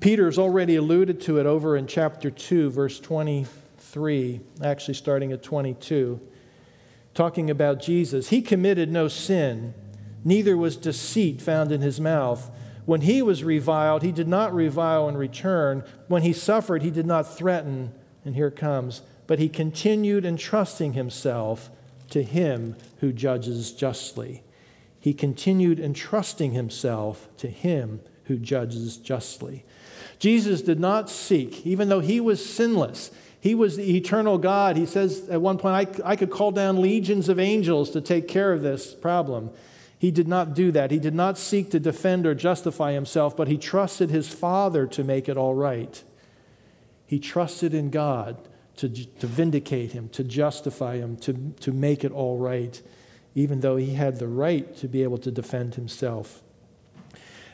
Peter 0.00 0.26
has 0.26 0.38
already 0.38 0.74
alluded 0.74 1.20
to 1.20 1.38
it 1.38 1.46
over 1.46 1.76
in 1.76 1.86
chapter 1.86 2.28
2, 2.28 2.70
verse 2.70 2.98
23, 2.98 4.40
actually 4.62 4.94
starting 4.94 5.30
at 5.30 5.42
22, 5.44 6.20
talking 7.14 7.48
about 7.48 7.80
Jesus. 7.80 8.30
He 8.30 8.42
committed 8.42 8.90
no 8.90 9.06
sin, 9.06 9.74
neither 10.24 10.56
was 10.56 10.76
deceit 10.76 11.40
found 11.40 11.70
in 11.70 11.82
his 11.82 12.00
mouth. 12.00 12.50
When 12.84 13.02
he 13.02 13.22
was 13.22 13.44
reviled, 13.44 14.02
he 14.02 14.10
did 14.10 14.26
not 14.26 14.52
revile 14.52 15.08
in 15.08 15.16
return. 15.16 15.84
When 16.08 16.22
he 16.22 16.32
suffered, 16.32 16.82
he 16.82 16.90
did 16.90 17.06
not 17.06 17.36
threaten, 17.36 17.92
and 18.24 18.34
here 18.34 18.50
comes, 18.50 19.02
but 19.28 19.38
he 19.38 19.48
continued 19.48 20.24
entrusting 20.24 20.94
himself 20.94 21.70
to 22.10 22.24
him 22.24 22.74
who 22.98 23.12
judges 23.12 23.70
justly. 23.70 24.42
He 25.02 25.12
continued 25.12 25.80
entrusting 25.80 26.52
himself 26.52 27.28
to 27.38 27.48
him 27.48 28.00
who 28.26 28.38
judges 28.38 28.96
justly. 28.96 29.64
Jesus 30.20 30.62
did 30.62 30.78
not 30.78 31.10
seek, 31.10 31.66
even 31.66 31.88
though 31.88 31.98
he 31.98 32.20
was 32.20 32.44
sinless, 32.44 33.10
he 33.40 33.56
was 33.56 33.76
the 33.76 33.96
eternal 33.96 34.38
God. 34.38 34.76
He 34.76 34.86
says 34.86 35.28
at 35.28 35.42
one 35.42 35.58
point, 35.58 36.00
I, 36.04 36.12
I 36.12 36.14
could 36.14 36.30
call 36.30 36.52
down 36.52 36.80
legions 36.80 37.28
of 37.28 37.40
angels 37.40 37.90
to 37.90 38.00
take 38.00 38.28
care 38.28 38.52
of 38.52 38.62
this 38.62 38.94
problem. 38.94 39.50
He 39.98 40.12
did 40.12 40.28
not 40.28 40.54
do 40.54 40.70
that. 40.70 40.92
He 40.92 41.00
did 41.00 41.14
not 41.14 41.36
seek 41.36 41.72
to 41.72 41.80
defend 41.80 42.24
or 42.24 42.36
justify 42.36 42.92
himself, 42.92 43.36
but 43.36 43.48
he 43.48 43.58
trusted 43.58 44.10
his 44.10 44.28
Father 44.28 44.86
to 44.86 45.02
make 45.02 45.28
it 45.28 45.36
all 45.36 45.54
right. 45.54 46.00
He 47.04 47.18
trusted 47.18 47.74
in 47.74 47.90
God 47.90 48.36
to, 48.76 48.88
to 48.88 49.26
vindicate 49.26 49.90
him, 49.90 50.08
to 50.10 50.22
justify 50.22 50.98
him, 50.98 51.16
to, 51.16 51.52
to 51.58 51.72
make 51.72 52.04
it 52.04 52.12
all 52.12 52.38
right, 52.38 52.80
even 53.34 53.60
though 53.60 53.76
he 53.76 53.94
had 53.94 54.18
the 54.18 54.28
right 54.28 54.76
to 54.76 54.88
be 54.88 55.02
able 55.02 55.18
to 55.18 55.30
defend 55.30 55.74
himself. 55.74 56.42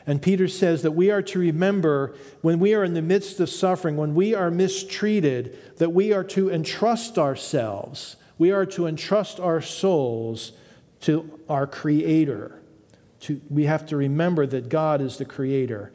And 0.05 0.21
Peter 0.21 0.47
says 0.47 0.81
that 0.81 0.91
we 0.91 1.11
are 1.11 1.21
to 1.21 1.39
remember 1.39 2.15
when 2.41 2.59
we 2.59 2.73
are 2.73 2.83
in 2.83 2.95
the 2.95 3.01
midst 3.01 3.39
of 3.39 3.49
suffering, 3.49 3.95
when 3.95 4.15
we 4.15 4.33
are 4.33 4.49
mistreated, 4.49 5.57
that 5.77 5.91
we 5.91 6.11
are 6.11 6.23
to 6.25 6.49
entrust 6.49 7.17
ourselves, 7.17 8.15
we 8.37 8.51
are 8.51 8.65
to 8.65 8.87
entrust 8.87 9.39
our 9.39 9.61
souls 9.61 10.53
to 11.01 11.39
our 11.47 11.67
Creator. 11.67 12.59
To, 13.21 13.41
we 13.49 13.65
have 13.65 13.85
to 13.87 13.97
remember 13.97 14.47
that 14.47 14.69
God 14.69 15.01
is 15.01 15.17
the 15.17 15.25
Creator. 15.25 15.91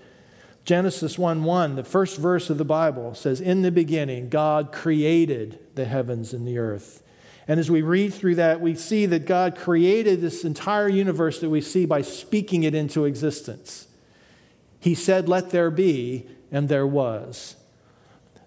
Genesis 0.64 1.18
1 1.18 1.44
1, 1.44 1.76
the 1.76 1.84
first 1.84 2.18
verse 2.18 2.48
of 2.50 2.58
the 2.58 2.64
Bible 2.64 3.14
says, 3.14 3.40
In 3.40 3.62
the 3.62 3.72
beginning, 3.72 4.28
God 4.28 4.72
created 4.72 5.58
the 5.74 5.84
heavens 5.84 6.32
and 6.32 6.46
the 6.46 6.58
earth. 6.58 7.02
And 7.46 7.60
as 7.60 7.70
we 7.70 7.82
read 7.82 8.14
through 8.14 8.36
that, 8.36 8.60
we 8.60 8.74
see 8.74 9.06
that 9.06 9.26
God 9.26 9.56
created 9.56 10.20
this 10.20 10.44
entire 10.44 10.88
universe 10.88 11.40
that 11.40 11.50
we 11.50 11.60
see 11.60 11.84
by 11.84 12.00
speaking 12.02 12.62
it 12.62 12.74
into 12.74 13.04
existence. 13.04 13.86
He 14.80 14.94
said, 14.94 15.28
Let 15.28 15.50
there 15.50 15.70
be, 15.70 16.26
and 16.50 16.68
there 16.68 16.86
was. 16.86 17.56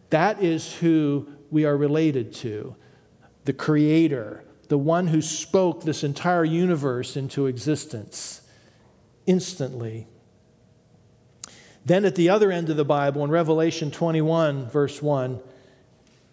That 0.10 0.42
is 0.42 0.76
who 0.76 1.28
we 1.52 1.66
are 1.66 1.78
related 1.78 2.34
to 2.36 2.76
the 3.46 3.54
Creator, 3.54 4.44
the 4.68 4.78
one 4.78 5.08
who 5.08 5.22
spoke 5.22 5.84
this 5.84 6.04
entire 6.04 6.44
universe 6.44 7.16
into 7.16 7.46
existence 7.46 8.42
instantly. 9.26 10.08
Then 11.86 12.04
at 12.04 12.16
the 12.16 12.30
other 12.30 12.52
end 12.52 12.70
of 12.70 12.78
the 12.78 12.84
Bible, 12.84 13.24
in 13.24 13.30
Revelation 13.30 13.92
21, 13.92 14.70
verse 14.70 15.02
1, 15.02 15.40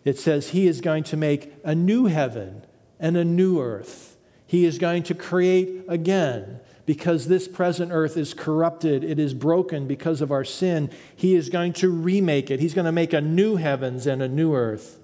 it 0.05 0.19
says, 0.19 0.51
He 0.51 0.67
is 0.67 0.81
going 0.81 1.05
to 1.05 1.17
make 1.17 1.53
a 1.65 1.75
new 1.75 2.07
heaven 2.07 2.65
and 3.01 3.17
a 3.17 3.25
new 3.25 3.61
earth. 3.61 4.17
He 4.47 4.65
is 4.65 4.79
going 4.79 5.03
to 5.05 5.15
create 5.15 5.85
again 5.89 6.61
because 6.87 7.29
this 7.29 7.49
present 7.49 7.91
earth 7.93 8.17
is 8.17 8.35
corrupted, 8.35 9.03
it 9.03 9.19
is 9.19 9.33
broken 9.33 9.87
because 9.87 10.21
of 10.21 10.31
our 10.31 10.45
sin. 10.45 10.91
He 11.17 11.35
is 11.35 11.49
going 11.49 11.73
to 11.75 11.89
remake 11.89 12.51
it. 12.51 12.61
He's 12.61 12.75
going 12.75 12.85
to 12.85 12.93
make 12.93 13.13
a 13.13 13.21
new 13.21 13.57
heavens 13.57 14.07
and 14.07 14.23
a 14.23 14.29
new 14.29 14.55
earth. 14.55 14.99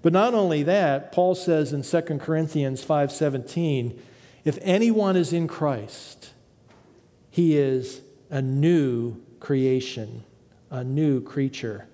But 0.00 0.12
not 0.12 0.32
only 0.32 0.62
that, 0.62 1.12
Paul 1.12 1.34
says 1.34 1.72
in 1.72 1.82
2 1.82 2.18
Corinthians 2.18 2.84
5:17, 2.84 3.98
if 4.44 4.58
anyone 4.62 5.16
is 5.16 5.32
in 5.32 5.46
Christ, 5.46 6.30
he 7.30 7.56
is 7.56 8.00
a 8.30 8.40
new 8.40 9.20
creation, 9.40 10.24
a 10.70 10.82
new 10.82 11.20
creature. 11.20 11.86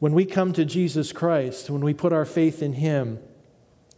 When 0.00 0.12
we 0.12 0.24
come 0.24 0.52
to 0.54 0.64
Jesus 0.64 1.12
Christ, 1.12 1.70
when 1.70 1.82
we 1.82 1.94
put 1.94 2.12
our 2.12 2.24
faith 2.24 2.62
in 2.62 2.72
him, 2.74 3.20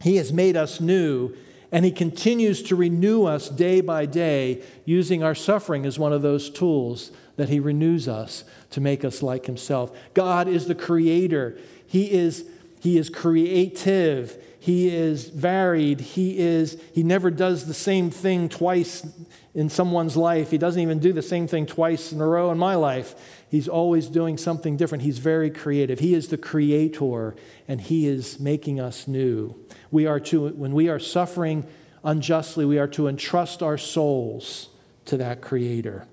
he 0.01 0.17
has 0.17 0.31
made 0.31 0.55
us 0.55 0.79
new 0.79 1.35
and 1.73 1.83
He 1.83 1.91
continues 1.91 2.61
to 2.63 2.75
renew 2.75 3.25
us 3.25 3.49
day 3.49 3.81
by 3.81 4.05
day, 4.05 4.61
using 4.85 5.23
our 5.23 5.33
suffering 5.33 5.87
as 5.87 5.97
one 5.97 6.13
of 6.13 6.21
those 6.21 6.51
tools 6.51 7.11
that 7.35 7.49
He 7.49 7.59
renews 7.59 8.07
us 8.07 8.43
to 8.69 8.79
make 8.79 9.03
us 9.03 9.23
like 9.23 9.47
Himself. 9.47 9.91
God 10.13 10.47
is 10.47 10.67
the 10.67 10.75
Creator, 10.75 11.57
He 11.87 12.11
is, 12.11 12.47
he 12.79 12.97
is 12.99 13.09
creative. 13.09 14.37
He 14.63 14.87
is 14.95 15.27
varied. 15.27 15.99
He 15.99 16.39
is 16.39 16.81
he 16.93 17.03
never 17.03 17.29
does 17.29 17.65
the 17.65 17.73
same 17.73 18.09
thing 18.09 18.47
twice 18.47 19.05
in 19.53 19.69
someone's 19.69 20.15
life. 20.15 20.51
He 20.51 20.57
doesn't 20.57 20.81
even 20.81 20.99
do 20.99 21.11
the 21.11 21.21
same 21.21 21.47
thing 21.47 21.65
twice 21.65 22.13
in 22.13 22.21
a 22.21 22.25
row 22.25 22.49
in 22.49 22.57
my 22.57 22.75
life. 22.75 23.13
He's 23.49 23.67
always 23.67 24.07
doing 24.07 24.37
something 24.37 24.77
different. 24.77 25.03
He's 25.03 25.19
very 25.19 25.49
creative. 25.49 25.99
He 25.99 26.13
is 26.13 26.29
the 26.29 26.37
creator 26.37 27.35
and 27.67 27.81
he 27.81 28.07
is 28.07 28.39
making 28.39 28.79
us 28.79 29.07
new 29.07 29.55
we 29.93 30.07
are 30.07 30.19
to, 30.19 30.47
when 30.49 30.73
we 30.73 30.89
are 30.89 30.97
suffering 30.97 31.67
unjustly, 32.03 32.65
we 32.65 32.79
are 32.79 32.87
to 32.87 33.07
entrust 33.07 33.61
our 33.61 33.77
souls 33.77 34.69
to 35.05 35.17
that 35.17 35.39
Creator. 35.39 36.07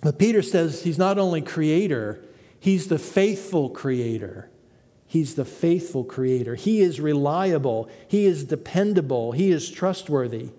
But 0.00 0.18
Peter 0.18 0.40
says 0.40 0.82
he's 0.82 0.96
not 0.96 1.18
only 1.18 1.42
Creator, 1.42 2.24
he's 2.58 2.88
the 2.88 2.98
faithful 2.98 3.68
Creator. 3.68 4.48
He's 5.08 5.34
the 5.34 5.46
faithful 5.46 6.04
Creator. 6.04 6.56
He 6.56 6.80
is 6.80 7.00
reliable, 7.00 7.88
He 8.06 8.26
is 8.26 8.44
dependable, 8.44 9.32
He 9.32 9.50
is 9.50 9.70
trustworthy. 9.70 10.50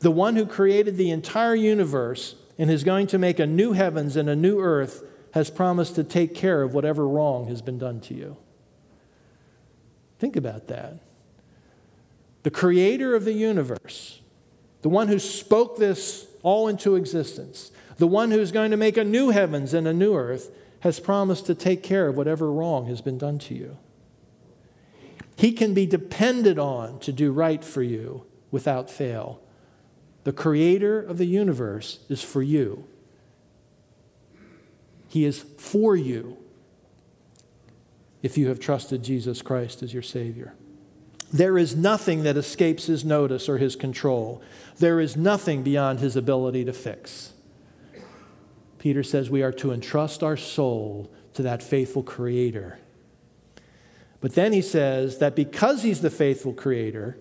The 0.00 0.10
one 0.10 0.36
who 0.36 0.46
created 0.46 0.96
the 0.96 1.10
entire 1.10 1.54
universe 1.54 2.34
and 2.58 2.70
is 2.70 2.82
going 2.82 3.06
to 3.08 3.18
make 3.18 3.38
a 3.38 3.46
new 3.46 3.72
heavens 3.72 4.16
and 4.16 4.28
a 4.28 4.36
new 4.36 4.58
earth 4.58 5.04
has 5.32 5.48
promised 5.48 5.94
to 5.94 6.04
take 6.04 6.34
care 6.34 6.62
of 6.62 6.74
whatever 6.74 7.06
wrong 7.06 7.46
has 7.46 7.62
been 7.62 7.78
done 7.78 8.00
to 8.00 8.14
you. 8.14 8.36
Think 10.18 10.34
about 10.34 10.66
that. 10.66 10.94
The 12.42 12.50
creator 12.50 13.14
of 13.14 13.24
the 13.24 13.32
universe, 13.32 14.20
the 14.82 14.88
one 14.88 15.06
who 15.06 15.20
spoke 15.20 15.78
this 15.78 16.26
all 16.42 16.66
into 16.66 16.96
existence, 16.96 17.70
the 17.98 18.06
one 18.06 18.30
who's 18.30 18.50
going 18.50 18.70
to 18.72 18.76
make 18.76 18.96
a 18.96 19.04
new 19.04 19.30
heavens 19.30 19.74
and 19.74 19.86
a 19.86 19.92
new 19.92 20.14
earth, 20.14 20.50
has 20.80 21.00
promised 21.00 21.46
to 21.46 21.54
take 21.54 21.82
care 21.82 22.06
of 22.08 22.16
whatever 22.16 22.52
wrong 22.52 22.86
has 22.86 23.00
been 23.00 23.18
done 23.18 23.38
to 23.38 23.54
you. 23.54 23.78
He 25.36 25.52
can 25.52 25.74
be 25.74 25.86
depended 25.86 26.58
on 26.58 26.98
to 27.00 27.12
do 27.12 27.32
right 27.32 27.64
for 27.64 27.82
you 27.82 28.24
without 28.50 28.90
fail. 28.90 29.40
The 30.24 30.32
creator 30.32 31.00
of 31.00 31.18
the 31.18 31.26
universe 31.26 32.00
is 32.08 32.22
for 32.22 32.42
you. 32.42 32.86
He 35.08 35.24
is 35.24 35.40
for 35.56 35.96
you 35.96 36.36
if 38.22 38.36
you 38.36 38.48
have 38.48 38.60
trusted 38.60 39.02
Jesus 39.02 39.42
Christ 39.42 39.82
as 39.82 39.94
your 39.94 40.02
Savior. 40.02 40.54
There 41.32 41.58
is 41.58 41.76
nothing 41.76 42.22
that 42.24 42.36
escapes 42.36 42.86
his 42.86 43.04
notice 43.04 43.48
or 43.48 43.58
his 43.58 43.76
control. 43.76 44.42
There 44.78 44.98
is 44.98 45.16
nothing 45.16 45.62
beyond 45.62 46.00
his 46.00 46.16
ability 46.16 46.64
to 46.64 46.72
fix. 46.72 47.32
Peter 48.78 49.02
says 49.02 49.30
we 49.30 49.42
are 49.42 49.52
to 49.52 49.72
entrust 49.72 50.22
our 50.22 50.36
soul 50.36 51.12
to 51.34 51.42
that 51.42 51.62
faithful 51.62 52.02
Creator. 52.02 52.78
But 54.20 54.34
then 54.34 54.52
he 54.52 54.62
says 54.62 55.18
that 55.18 55.36
because 55.36 55.82
he's 55.82 56.00
the 56.00 56.10
faithful 56.10 56.52
Creator, 56.52 57.18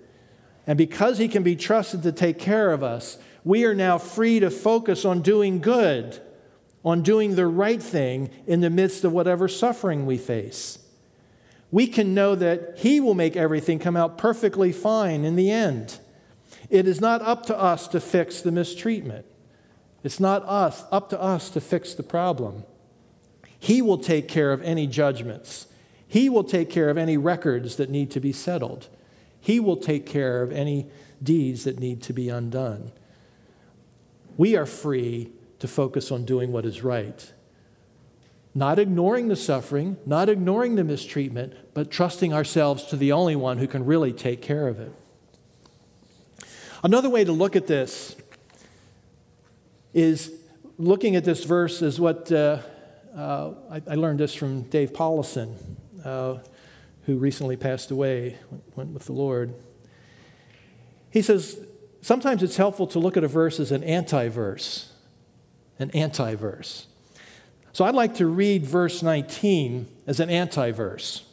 and 0.66 0.78
because 0.78 1.18
he 1.18 1.28
can 1.28 1.44
be 1.44 1.56
trusted 1.56 2.04
to 2.04 2.12
take 2.12 2.40
care 2.40 2.72
of 2.72 2.84
us, 2.84 3.18
we 3.44 3.66
are 3.66 3.76
now 3.76 3.98
free 3.98 4.40
to 4.40 4.50
focus 4.50 5.06
on 5.06 5.22
doing 5.22 5.60
good, 5.60 6.22
on 6.84 7.02
doing 7.02 7.36
the 7.36 7.48
right 7.48 7.82
thing 7.82 8.30
in 8.46 8.62
the 8.62 8.70
midst 8.70 9.04
of 9.04 9.14
whatever 9.14 9.48
suffering 9.48 10.06
we 10.06 10.18
face 10.18 10.80
we 11.72 11.88
can 11.88 12.14
know 12.14 12.36
that 12.36 12.78
He 12.78 13.00
will 13.00 13.14
make 13.14 13.36
everything 13.36 13.80
come 13.80 13.98
out 13.98 14.18
perfectly 14.18 14.72
fine 14.72 15.26
in 15.26 15.36
the 15.36 15.52
end. 15.52 16.00
It 16.70 16.88
is 16.88 17.02
not 17.02 17.22
up 17.22 17.46
to 17.48 17.58
us 17.58 17.88
to 17.90 18.00
fix 18.00 18.42
the 18.42 18.52
mistreatment. 18.52 19.26
It's 20.08 20.22
not 20.22 20.46
us, 20.46 20.86
up 20.90 21.10
to 21.10 21.22
us 21.22 21.50
to 21.50 21.60
fix 21.60 21.94
the 21.94 22.02
problem. 22.02 22.64
He 23.60 23.82
will 23.82 23.98
take 23.98 24.30
care 24.30 24.54
of 24.54 24.62
any 24.62 24.88
judgments. 24.88 25.68
He 26.08 26.30
will 26.30 26.46
take 26.46 26.70
care 26.70 26.90
of 26.90 26.98
any 26.98 27.18
records 27.18 27.76
that 27.76 27.90
need 27.90 28.10
to 28.12 28.22
be 28.22 28.32
settled. 28.32 28.88
He 29.42 29.60
will 29.60 29.76
take 29.76 30.06
care 30.06 30.42
of 30.44 30.54
any 30.54 30.88
deeds 31.22 31.66
that 31.66 31.82
need 31.82 32.02
to 32.04 32.14
be 32.14 32.30
undone. 32.30 32.94
We 34.38 34.56
are 34.56 34.66
free 34.66 35.34
to 35.60 35.68
focus 35.68 36.10
on 36.10 36.24
doing 36.24 36.54
what 36.54 36.66
is 36.66 36.84
right 36.84 37.30
not 38.56 38.80
ignoring 38.80 39.28
the 39.28 39.36
suffering, 39.36 39.98
not 40.06 40.30
ignoring 40.30 40.76
the 40.76 40.86
mistreatment, 40.86 41.54
but 41.74 41.92
trusting 41.92 42.34
ourselves 42.34 42.86
to 42.86 42.96
the 42.96 43.12
only 43.12 43.36
one 43.36 43.58
who 43.58 43.68
can 43.68 43.86
really 43.86 44.14
take 44.14 44.42
care 44.42 44.70
of 44.70 44.80
it. 44.80 44.92
Another 46.82 47.10
way 47.10 47.26
to 47.26 47.34
look 47.34 47.58
at 47.58 47.68
this 47.68 48.16
is 49.94 50.32
looking 50.78 51.16
at 51.16 51.26
this 51.26 51.44
verse 51.44 51.82
as 51.82 52.00
what 52.00 52.32
uh, 52.32 52.60
uh, 53.16 53.54
I, 53.72 53.82
I, 53.88 53.96
learned 53.96 54.20
this 54.20 54.36
from 54.36 54.64
Dave 54.64 54.94
Powlison, 54.94 55.56
uh, 56.06 56.38
who 57.06 57.18
recently 57.18 57.58
passed 57.58 57.90
away, 57.90 58.38
went 58.76 58.92
with 58.92 59.06
the 59.06 59.14
Lord. 59.14 59.56
He 61.10 61.22
says, 61.22 61.60
sometimes 62.02 62.44
it's 62.44 62.58
helpful 62.58 62.86
to 62.88 63.00
look 63.00 63.18
at 63.18 63.24
a 63.24 63.28
verse 63.28 63.60
as 63.60 63.72
an 63.72 63.84
anti 63.84 64.28
verse, 64.28 64.94
an 65.80 65.90
anti 65.92 66.36
verse. 66.36 66.88
So 67.74 67.86
I'd 67.86 67.96
like 67.96 68.16
to 68.16 68.28
read 68.28 68.66
verse 68.66 69.02
19 69.02 69.88
as 70.06 70.20
an 70.20 70.30
anti 70.30 70.72
verse. 70.72 71.24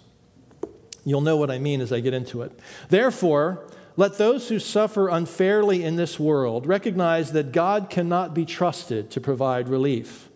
You'll 1.04 1.20
know 1.20 1.36
what 1.36 1.50
I 1.50 1.58
mean 1.58 1.80
as 1.80 1.92
I 1.92 2.00
get 2.00 2.14
into 2.14 2.42
it. 2.42 2.58
Therefore, 2.88 3.70
let 3.96 4.18
those 4.18 4.48
who 4.48 4.58
suffer 4.58 5.08
unfairly 5.08 5.84
in 5.84 5.96
this 5.96 6.18
world 6.18 6.66
recognize 6.66 7.32
that 7.32 7.52
God 7.52 7.88
cannot 7.90 8.34
be 8.34 8.44
trusted 8.44 9.10
to 9.12 9.20
provide 9.20 9.68
relief. 9.68 10.28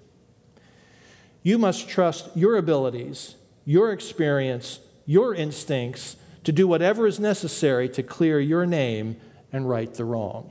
You 1.43 1.59
must 1.59 1.89
trust 1.89 2.29
your 2.37 2.57
abilities, 2.57 3.35
your 3.65 3.93
experience, 3.93 4.81
your 5.07 5.35
instincts 5.35 6.17
to 6.45 6.53
do 6.53 6.69
whatever 6.69 7.07
is 7.07 7.19
necessary 7.19 7.89
to 7.91 8.03
clear 8.03 8.39
your 8.39 8.65
name 8.65 9.17
and 9.53 9.69
right 9.69 9.93
the 9.93 10.05
wrong. 10.05 10.51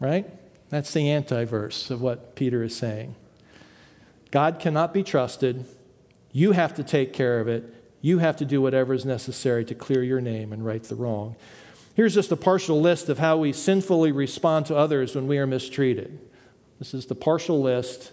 Right? 0.00 0.28
That's 0.70 0.92
the 0.92 1.10
anti-verse 1.10 1.90
of 1.90 2.00
what 2.00 2.34
Peter 2.34 2.62
is 2.62 2.76
saying. 2.76 3.14
God 4.30 4.58
cannot 4.58 4.94
be 4.94 5.02
trusted. 5.02 5.66
You 6.32 6.52
have 6.52 6.74
to 6.74 6.82
take 6.84 7.12
care 7.12 7.40
of 7.40 7.48
it. 7.48 7.74
You 8.00 8.18
have 8.18 8.36
to 8.36 8.44
do 8.44 8.62
whatever 8.62 8.94
is 8.94 9.04
necessary 9.04 9.64
to 9.66 9.74
clear 9.74 10.02
your 10.02 10.20
name 10.20 10.52
and 10.52 10.64
right 10.64 10.82
the 10.82 10.94
wrong. 10.94 11.36
Here's 11.94 12.14
just 12.14 12.32
a 12.32 12.36
partial 12.36 12.80
list 12.80 13.08
of 13.08 13.18
how 13.18 13.36
we 13.36 13.52
sinfully 13.52 14.12
respond 14.12 14.66
to 14.66 14.76
others 14.76 15.14
when 15.14 15.26
we 15.26 15.38
are 15.38 15.46
mistreated. 15.46 16.18
This 16.78 16.94
is 16.94 17.06
the 17.06 17.14
partial 17.14 17.60
list 17.60 18.12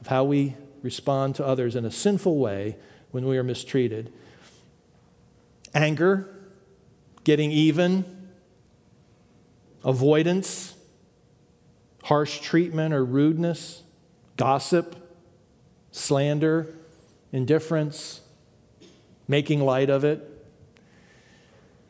of 0.00 0.08
how 0.08 0.24
we 0.24 0.54
respond 0.82 1.34
to 1.36 1.46
others 1.46 1.76
in 1.76 1.84
a 1.84 1.90
sinful 1.90 2.38
way 2.38 2.76
when 3.10 3.26
we 3.26 3.38
are 3.38 3.44
mistreated 3.44 4.12
anger, 5.74 6.34
getting 7.24 7.52
even, 7.52 8.04
avoidance, 9.84 10.74
harsh 12.04 12.40
treatment 12.40 12.94
or 12.94 13.04
rudeness, 13.04 13.82
gossip, 14.36 14.96
slander, 15.92 16.74
indifference, 17.32 18.22
making 19.28 19.60
light 19.60 19.90
of 19.90 20.02
it. 20.02 20.24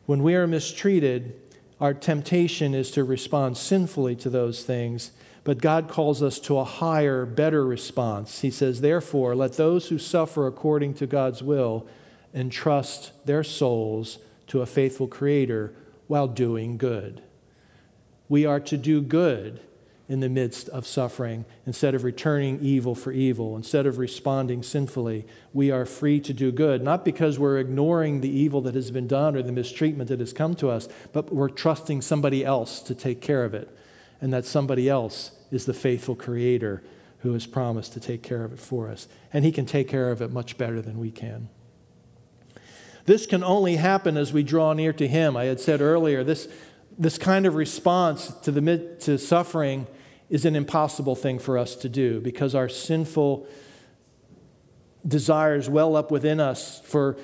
When 0.05 0.21
we 0.21 0.35
are 0.35 0.45
mistreated, 0.45 1.39
our 1.79 1.93
temptation 1.93 2.73
is 2.73 2.91
to 2.91 3.03
respond 3.03 3.57
sinfully 3.57 4.15
to 4.17 4.29
those 4.29 4.63
things, 4.63 5.11
but 5.45 5.61
God 5.61 5.87
calls 5.87 6.21
us 6.21 6.37
to 6.41 6.57
a 6.57 6.65
higher, 6.65 7.25
better 7.25 7.65
response. 7.65 8.41
He 8.41 8.51
says, 8.51 8.81
Therefore, 8.81 9.35
let 9.35 9.53
those 9.53 9.87
who 9.87 9.97
suffer 9.97 10.45
according 10.45 10.95
to 10.95 11.07
God's 11.07 11.41
will 11.41 11.87
entrust 12.33 13.25
their 13.25 13.43
souls 13.43 14.19
to 14.47 14.61
a 14.61 14.65
faithful 14.65 15.07
Creator 15.07 15.73
while 16.07 16.27
doing 16.27 16.77
good. 16.77 17.21
We 18.27 18.45
are 18.45 18.59
to 18.59 18.77
do 18.77 19.01
good 19.01 19.61
in 20.09 20.19
the 20.21 20.27
midst 20.27 20.67
of 20.69 20.87
suffering. 20.87 21.45
Instead 21.67 21.93
of 21.93 22.03
returning 22.03 22.59
evil 22.61 22.95
for 22.95 23.11
evil, 23.11 23.55
instead 23.55 23.85
of 23.85 23.99
responding 23.99 24.63
sinfully, 24.63 25.25
we 25.53 25.69
are 25.69 25.85
free 25.85 26.19
to 26.19 26.33
do 26.33 26.51
good, 26.51 26.81
not 26.81 27.05
because 27.05 27.37
we're 27.37 27.59
ignoring 27.59 28.19
the 28.19 28.29
evil 28.29 28.59
that 28.59 28.73
has 28.73 28.89
been 28.89 29.07
done 29.07 29.35
or 29.35 29.43
the 29.43 29.51
mistreatment 29.51 30.09
that 30.09 30.19
has 30.19 30.33
come 30.33 30.55
to 30.55 30.69
us, 30.69 30.89
but 31.13 31.31
we're 31.31 31.47
trusting 31.47 32.01
somebody 32.01 32.43
else 32.43 32.81
to 32.81 32.95
take 32.95 33.21
care 33.21 33.45
of 33.45 33.53
it. 33.53 33.69
And 34.19 34.33
that 34.33 34.45
somebody 34.45 34.89
else 34.89 35.31
is 35.51 35.65
the 35.65 35.73
faithful 35.73 36.15
Creator 36.15 36.83
who 37.19 37.33
has 37.33 37.45
promised 37.45 37.93
to 37.93 37.99
take 37.99 38.23
care 38.23 38.43
of 38.43 38.51
it 38.51 38.59
for 38.59 38.89
us. 38.89 39.07
And 39.31 39.45
He 39.45 39.51
can 39.51 39.65
take 39.65 39.87
care 39.87 40.11
of 40.11 40.21
it 40.21 40.31
much 40.31 40.57
better 40.57 40.81
than 40.81 40.97
we 40.97 41.11
can. 41.11 41.49
This 43.05 43.25
can 43.25 43.43
only 43.43 43.75
happen 43.75 44.17
as 44.17 44.33
we 44.33 44.43
draw 44.43 44.73
near 44.73 44.91
to 44.93 45.07
Him. 45.07 45.37
I 45.37 45.45
had 45.45 45.59
said 45.59 45.81
earlier, 45.81 46.23
this, 46.23 46.47
this 46.97 47.17
kind 47.17 47.45
of 47.45 47.55
response 47.55 48.33
to, 48.41 48.51
the, 48.51 48.95
to 49.01 49.17
suffering 49.17 49.87
is 50.29 50.45
an 50.45 50.55
impossible 50.55 51.15
thing 51.15 51.39
for 51.39 51.57
us 51.57 51.75
to 51.75 51.89
do 51.89 52.19
because 52.21 52.53
our 52.53 52.69
sinful 52.69 53.47
desires 55.07 55.69
well 55.69 55.95
up 55.95 56.11
within 56.11 56.39
us 56.39 56.81
for 56.83 57.17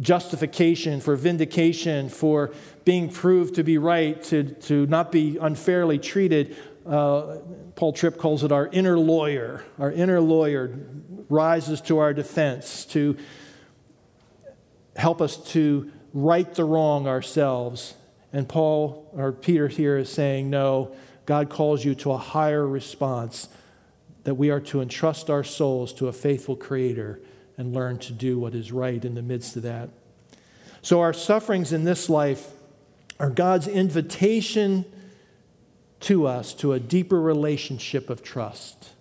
justification, 0.00 1.00
for 1.00 1.16
vindication, 1.16 2.08
for 2.08 2.52
being 2.84 3.08
proved 3.08 3.54
to 3.56 3.64
be 3.64 3.78
right, 3.78 4.22
to, 4.24 4.44
to 4.44 4.86
not 4.86 5.12
be 5.12 5.36
unfairly 5.38 5.98
treated. 5.98 6.56
Uh, 6.86 7.38
Paul 7.74 7.92
Tripp 7.92 8.16
calls 8.16 8.44
it 8.44 8.52
our 8.52 8.68
inner 8.68 8.98
lawyer. 8.98 9.64
Our 9.78 9.92
inner 9.92 10.20
lawyer 10.20 10.78
rises 11.28 11.80
to 11.82 11.98
our 11.98 12.14
defense 12.14 12.84
to 12.86 13.16
help 14.96 15.20
us 15.20 15.36
to 15.52 15.90
right 16.12 16.52
the 16.54 16.64
wrong 16.64 17.06
ourselves. 17.06 17.94
And 18.32 18.48
Paul, 18.48 19.10
or 19.14 19.32
Peter 19.32 19.68
here, 19.68 19.98
is 19.98 20.10
saying, 20.10 20.50
no, 20.50 20.94
God 21.28 21.50
calls 21.50 21.84
you 21.84 21.94
to 21.96 22.12
a 22.12 22.16
higher 22.16 22.66
response 22.66 23.50
that 24.24 24.36
we 24.36 24.48
are 24.48 24.60
to 24.60 24.80
entrust 24.80 25.28
our 25.28 25.44
souls 25.44 25.92
to 25.92 26.08
a 26.08 26.12
faithful 26.14 26.56
Creator 26.56 27.20
and 27.58 27.74
learn 27.74 27.98
to 27.98 28.14
do 28.14 28.38
what 28.38 28.54
is 28.54 28.72
right 28.72 29.04
in 29.04 29.14
the 29.14 29.20
midst 29.20 29.54
of 29.54 29.62
that. 29.64 29.90
So, 30.80 31.02
our 31.02 31.12
sufferings 31.12 31.70
in 31.70 31.84
this 31.84 32.08
life 32.08 32.52
are 33.20 33.28
God's 33.28 33.68
invitation 33.68 34.86
to 36.00 36.26
us 36.26 36.54
to 36.54 36.72
a 36.72 36.80
deeper 36.80 37.20
relationship 37.20 38.08
of 38.08 38.22
trust. 38.22 38.92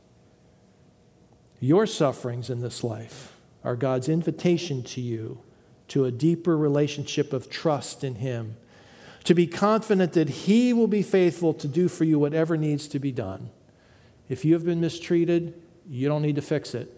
Your 1.62 1.86
sufferings 1.86 2.50
in 2.50 2.60
this 2.60 2.84
life 2.84 3.38
are 3.64 3.78
God's 3.78 4.10
invitation 4.10 4.84
to 4.84 5.00
you 5.00 5.40
to 5.88 6.04
a 6.04 6.12
deeper 6.12 6.58
relationship 6.58 7.32
of 7.32 7.50
trust 7.50 8.04
in 8.04 8.16
Him 8.16 8.58
to 9.28 9.36
be 9.36 9.46
confident 9.46 10.14
that 10.14 10.30
He 10.30 10.72
will 10.72 10.88
be 10.88 11.04
faithful 11.04 11.54
to 11.56 11.68
do 11.68 11.90
for 11.90 12.06
you 12.06 12.18
whatever 12.18 12.56
needs 12.56 12.88
to 12.88 12.98
be 12.98 13.12
done. 13.12 13.50
If 14.30 14.46
you 14.46 14.54
have 14.54 14.64
been 14.64 14.80
mistreated, 14.80 15.54
you 15.86 16.08
don't 16.08 16.22
need 16.22 16.38
to 16.38 16.42
fix 16.42 16.74
it. 16.74 16.98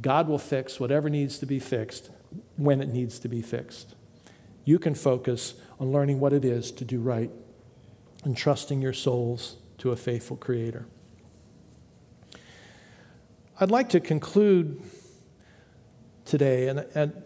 God 0.00 0.28
will 0.28 0.38
fix 0.38 0.78
whatever 0.78 1.10
needs 1.10 1.36
to 1.38 1.46
be 1.46 1.58
fixed 1.58 2.10
when 2.56 2.80
it 2.80 2.90
needs 2.90 3.18
to 3.18 3.28
be 3.28 3.42
fixed. 3.42 3.96
You 4.64 4.78
can 4.78 4.94
focus 4.94 5.54
on 5.80 5.90
learning 5.90 6.20
what 6.20 6.32
it 6.32 6.44
is 6.44 6.70
to 6.70 6.84
do 6.84 7.00
right 7.00 7.32
and 8.22 8.36
trusting 8.36 8.80
your 8.80 8.92
souls 8.92 9.56
to 9.78 9.90
a 9.90 9.96
faithful 9.96 10.36
Creator. 10.36 10.86
I'd 13.58 13.72
like 13.72 13.88
to 13.88 13.98
conclude 13.98 14.80
today 16.24 16.68
and, 16.68 16.86
and 16.94 17.20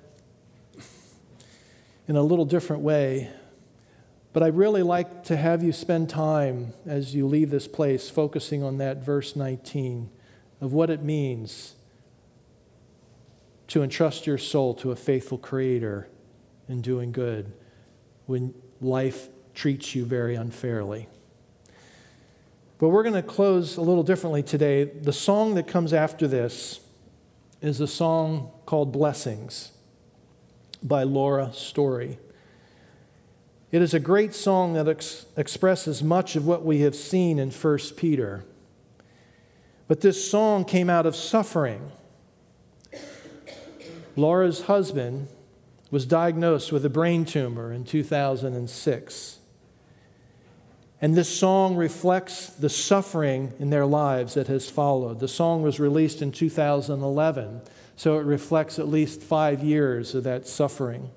in 2.07 2.17
a 2.17 2.23
little 2.23 2.47
different 2.47 2.81
way 2.81 3.31
but 4.33 4.43
I'd 4.43 4.57
really 4.57 4.83
like 4.83 5.25
to 5.25 5.37
have 5.37 5.63
you 5.63 5.73
spend 5.73 6.09
time 6.09 6.73
as 6.87 7.15
you 7.15 7.27
leave 7.27 7.51
this 7.51 7.67
place 7.67 8.11
focusing 8.11 8.63
on 8.63 8.79
that 8.79 8.99
verse 9.05 9.35
19 9.35 10.11
of 10.61 10.73
what 10.73 10.91
it 10.91 11.03
means 11.03 11.75
to 13.69 13.83
entrust 13.83 14.27
your 14.27 14.39
soul 14.39 14.75
to 14.75 14.91
a 14.91 14.97
faithful 14.97 15.39
Creator 15.39 16.09
in 16.69 16.81
doing 16.81 17.13
good 17.13 17.53
when 18.27 18.55
life 18.81 19.29
treats 19.55 19.95
you 19.95 20.05
very 20.05 20.35
unfairly. 20.35 21.09
But 22.79 22.91
we're 22.91 23.03
going 23.03 23.15
to 23.15 23.23
close 23.23 23.77
a 23.77 23.81
little 23.81 24.05
differently 24.05 24.43
today. 24.43 24.85
The 24.85 25.13
song 25.13 25.55
that 25.55 25.67
comes 25.67 25.93
after 25.93 26.29
this 26.29 26.81
is 27.61 27.81
a 27.81 27.89
song 27.89 28.53
called 28.67 28.93
Blessings 28.93 29.73
by 30.83 31.03
Laura 31.03 31.53
Story. 31.53 32.19
It 33.71 33.83
is 33.83 33.93
a 33.93 34.01
great 34.01 34.35
song 34.35 34.73
that 34.75 34.89
ex- 34.89 35.27
expresses 35.37 36.03
much 36.03 36.37
of 36.37 36.47
what 36.47 36.65
we 36.65 36.81
have 36.81 36.95
seen 36.95 37.39
in 37.39 37.51
1 37.51 37.79
Peter. 37.97 38.45
But 39.87 40.01
this 40.01 40.31
song 40.31 40.65
came 40.65 40.89
out 40.89 41.07
of 41.07 41.15
suffering. 41.15 41.93
Laura's 44.17 44.63
husband 44.63 45.29
was 45.91 46.07
diagnosed 46.07 46.73
with 46.73 46.85
a 46.85 46.91
brain 46.91 47.25
tumor 47.25 47.73
in 47.73 47.85
2006. 47.85 49.39
And 51.01 51.15
this 51.15 51.29
song 51.29 51.77
reflects 51.77 52.49
the 52.49 52.69
suffering 52.69 53.53
in 53.59 53.71
their 53.71 53.87
lives 53.87 54.35
that 54.35 54.49
has 54.49 54.69
followed. 54.69 55.21
The 55.21 55.29
song 55.29 55.63
was 55.63 55.79
released 55.79 56.23
in 56.23 56.33
2011, 56.33 57.61
so 57.97 58.19
it 58.19 58.25
reflects 58.25 58.79
at 58.79 58.89
least 58.89 59.23
five 59.23 59.63
years 59.63 60.15
of 60.15 60.25
that 60.25 60.49
suffering. 60.49 61.11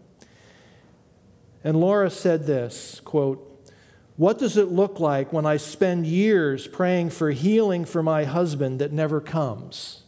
And 1.63 1.79
Laura 1.79 2.09
said 2.09 2.45
this 2.45 3.01
quote, 3.03 3.69
What 4.17 4.39
does 4.39 4.57
it 4.57 4.71
look 4.71 4.99
like 4.99 5.31
when 5.31 5.45
I 5.45 5.57
spend 5.57 6.07
years 6.07 6.67
praying 6.67 7.11
for 7.11 7.31
healing 7.31 7.85
for 7.85 8.01
my 8.01 8.23
husband 8.23 8.79
that 8.79 8.91
never 8.91 9.21
comes? 9.21 10.03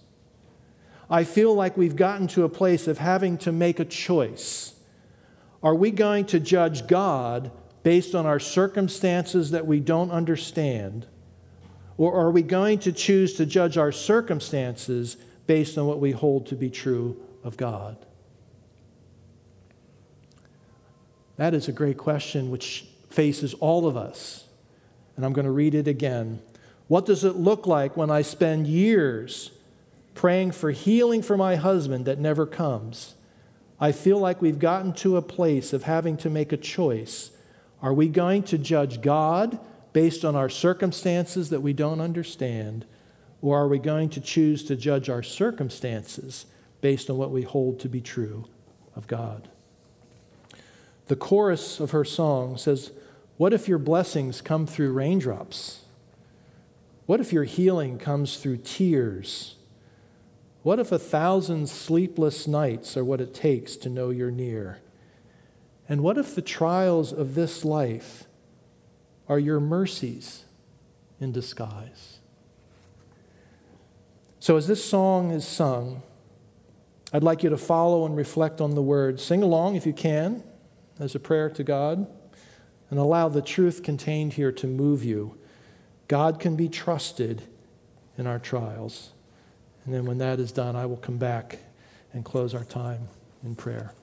I 1.09 1.23
feel 1.23 1.53
like 1.53 1.77
we've 1.77 1.95
gotten 1.95 2.27
to 2.29 2.43
a 2.43 2.49
place 2.49 2.87
of 2.87 2.97
having 2.97 3.37
to 3.39 3.51
make 3.51 3.79
a 3.79 3.85
choice. 3.85 4.73
Are 5.61 5.75
we 5.75 5.91
going 5.91 6.25
to 6.27 6.39
judge 6.39 6.87
God 6.87 7.51
based 7.83 8.15
on 8.15 8.25
our 8.25 8.39
circumstances 8.39 9.51
that 9.51 9.67
we 9.67 9.79
don't 9.79 10.11
understand? 10.11 11.05
Or 11.97 12.15
are 12.15 12.31
we 12.31 12.41
going 12.41 12.79
to 12.79 12.91
choose 12.91 13.35
to 13.35 13.45
judge 13.45 13.77
our 13.77 13.91
circumstances 13.91 15.17
based 15.45 15.77
on 15.77 15.85
what 15.85 15.99
we 15.99 16.11
hold 16.11 16.47
to 16.47 16.55
be 16.55 16.69
true 16.69 17.21
of 17.43 17.57
God? 17.57 18.05
That 21.37 21.53
is 21.53 21.67
a 21.67 21.71
great 21.71 21.97
question 21.97 22.51
which 22.51 22.85
faces 23.09 23.53
all 23.55 23.87
of 23.87 23.97
us. 23.97 24.45
And 25.15 25.25
I'm 25.25 25.33
going 25.33 25.45
to 25.45 25.51
read 25.51 25.75
it 25.75 25.87
again. 25.87 26.41
What 26.87 27.05
does 27.05 27.23
it 27.23 27.35
look 27.35 27.65
like 27.65 27.95
when 27.95 28.09
I 28.09 28.21
spend 28.21 28.67
years 28.67 29.51
praying 30.15 30.51
for 30.51 30.71
healing 30.71 31.21
for 31.21 31.37
my 31.37 31.55
husband 31.55 32.05
that 32.05 32.19
never 32.19 32.45
comes? 32.45 33.15
I 33.79 33.91
feel 33.91 34.17
like 34.17 34.41
we've 34.41 34.59
gotten 34.59 34.93
to 34.93 35.17
a 35.17 35.21
place 35.21 35.73
of 35.73 35.83
having 35.83 36.17
to 36.17 36.29
make 36.29 36.51
a 36.51 36.57
choice. 36.57 37.31
Are 37.81 37.93
we 37.93 38.07
going 38.07 38.43
to 38.43 38.57
judge 38.57 39.01
God 39.01 39.59
based 39.91 40.23
on 40.23 40.35
our 40.35 40.49
circumstances 40.49 41.49
that 41.49 41.61
we 41.61 41.73
don't 41.73 41.99
understand? 41.99 42.85
Or 43.41 43.59
are 43.59 43.67
we 43.67 43.79
going 43.79 44.09
to 44.11 44.21
choose 44.21 44.63
to 44.65 44.75
judge 44.75 45.09
our 45.09 45.21
circumstances 45.21 46.45
based 46.81 47.09
on 47.09 47.17
what 47.17 47.31
we 47.31 47.41
hold 47.41 47.79
to 47.81 47.89
be 47.89 48.01
true 48.01 48.45
of 48.95 49.07
God? 49.07 49.49
The 51.07 51.15
chorus 51.15 51.79
of 51.79 51.91
her 51.91 52.05
song 52.05 52.57
says, 52.57 52.91
What 53.37 53.53
if 53.53 53.67
your 53.67 53.77
blessings 53.77 54.41
come 54.41 54.65
through 54.65 54.93
raindrops? 54.93 55.81
What 57.05 57.19
if 57.19 57.33
your 57.33 57.43
healing 57.43 57.97
comes 57.97 58.37
through 58.37 58.57
tears? 58.57 59.55
What 60.61 60.79
if 60.79 60.93
a 60.93 60.99
thousand 60.99 61.67
sleepless 61.67 62.47
nights 62.47 62.95
are 62.95 63.03
what 63.03 63.19
it 63.19 63.33
takes 63.33 63.75
to 63.77 63.89
know 63.89 64.09
you're 64.09 64.31
near? 64.31 64.79
And 65.89 66.01
what 66.01 66.17
if 66.17 66.33
the 66.33 66.41
trials 66.41 67.11
of 67.11 67.35
this 67.35 67.65
life 67.65 68.23
are 69.27 69.39
your 69.39 69.59
mercies 69.59 70.45
in 71.19 71.33
disguise? 71.33 72.19
So, 74.39 74.55
as 74.55 74.67
this 74.67 74.83
song 74.83 75.31
is 75.31 75.45
sung, 75.45 76.01
I'd 77.11 77.23
like 77.23 77.43
you 77.43 77.49
to 77.49 77.57
follow 77.57 78.05
and 78.05 78.15
reflect 78.15 78.61
on 78.61 78.75
the 78.75 78.81
words. 78.81 79.23
Sing 79.23 79.43
along 79.43 79.75
if 79.75 79.85
you 79.85 79.93
can 79.93 80.43
as 80.99 81.15
a 81.15 81.19
prayer 81.19 81.49
to 81.49 81.63
God 81.63 82.07
and 82.89 82.99
allow 82.99 83.29
the 83.29 83.41
truth 83.41 83.83
contained 83.83 84.33
here 84.33 84.51
to 84.51 84.67
move 84.67 85.03
you. 85.03 85.37
God 86.07 86.39
can 86.39 86.55
be 86.55 86.69
trusted 86.69 87.43
in 88.17 88.27
our 88.27 88.39
trials. 88.39 89.13
And 89.85 89.93
then 89.93 90.05
when 90.05 90.19
that 90.19 90.39
is 90.39 90.51
done, 90.51 90.75
I 90.75 90.85
will 90.85 90.97
come 90.97 91.17
back 91.17 91.59
and 92.13 92.23
close 92.23 92.53
our 92.53 92.63
time 92.63 93.07
in 93.43 93.55
prayer. 93.55 93.93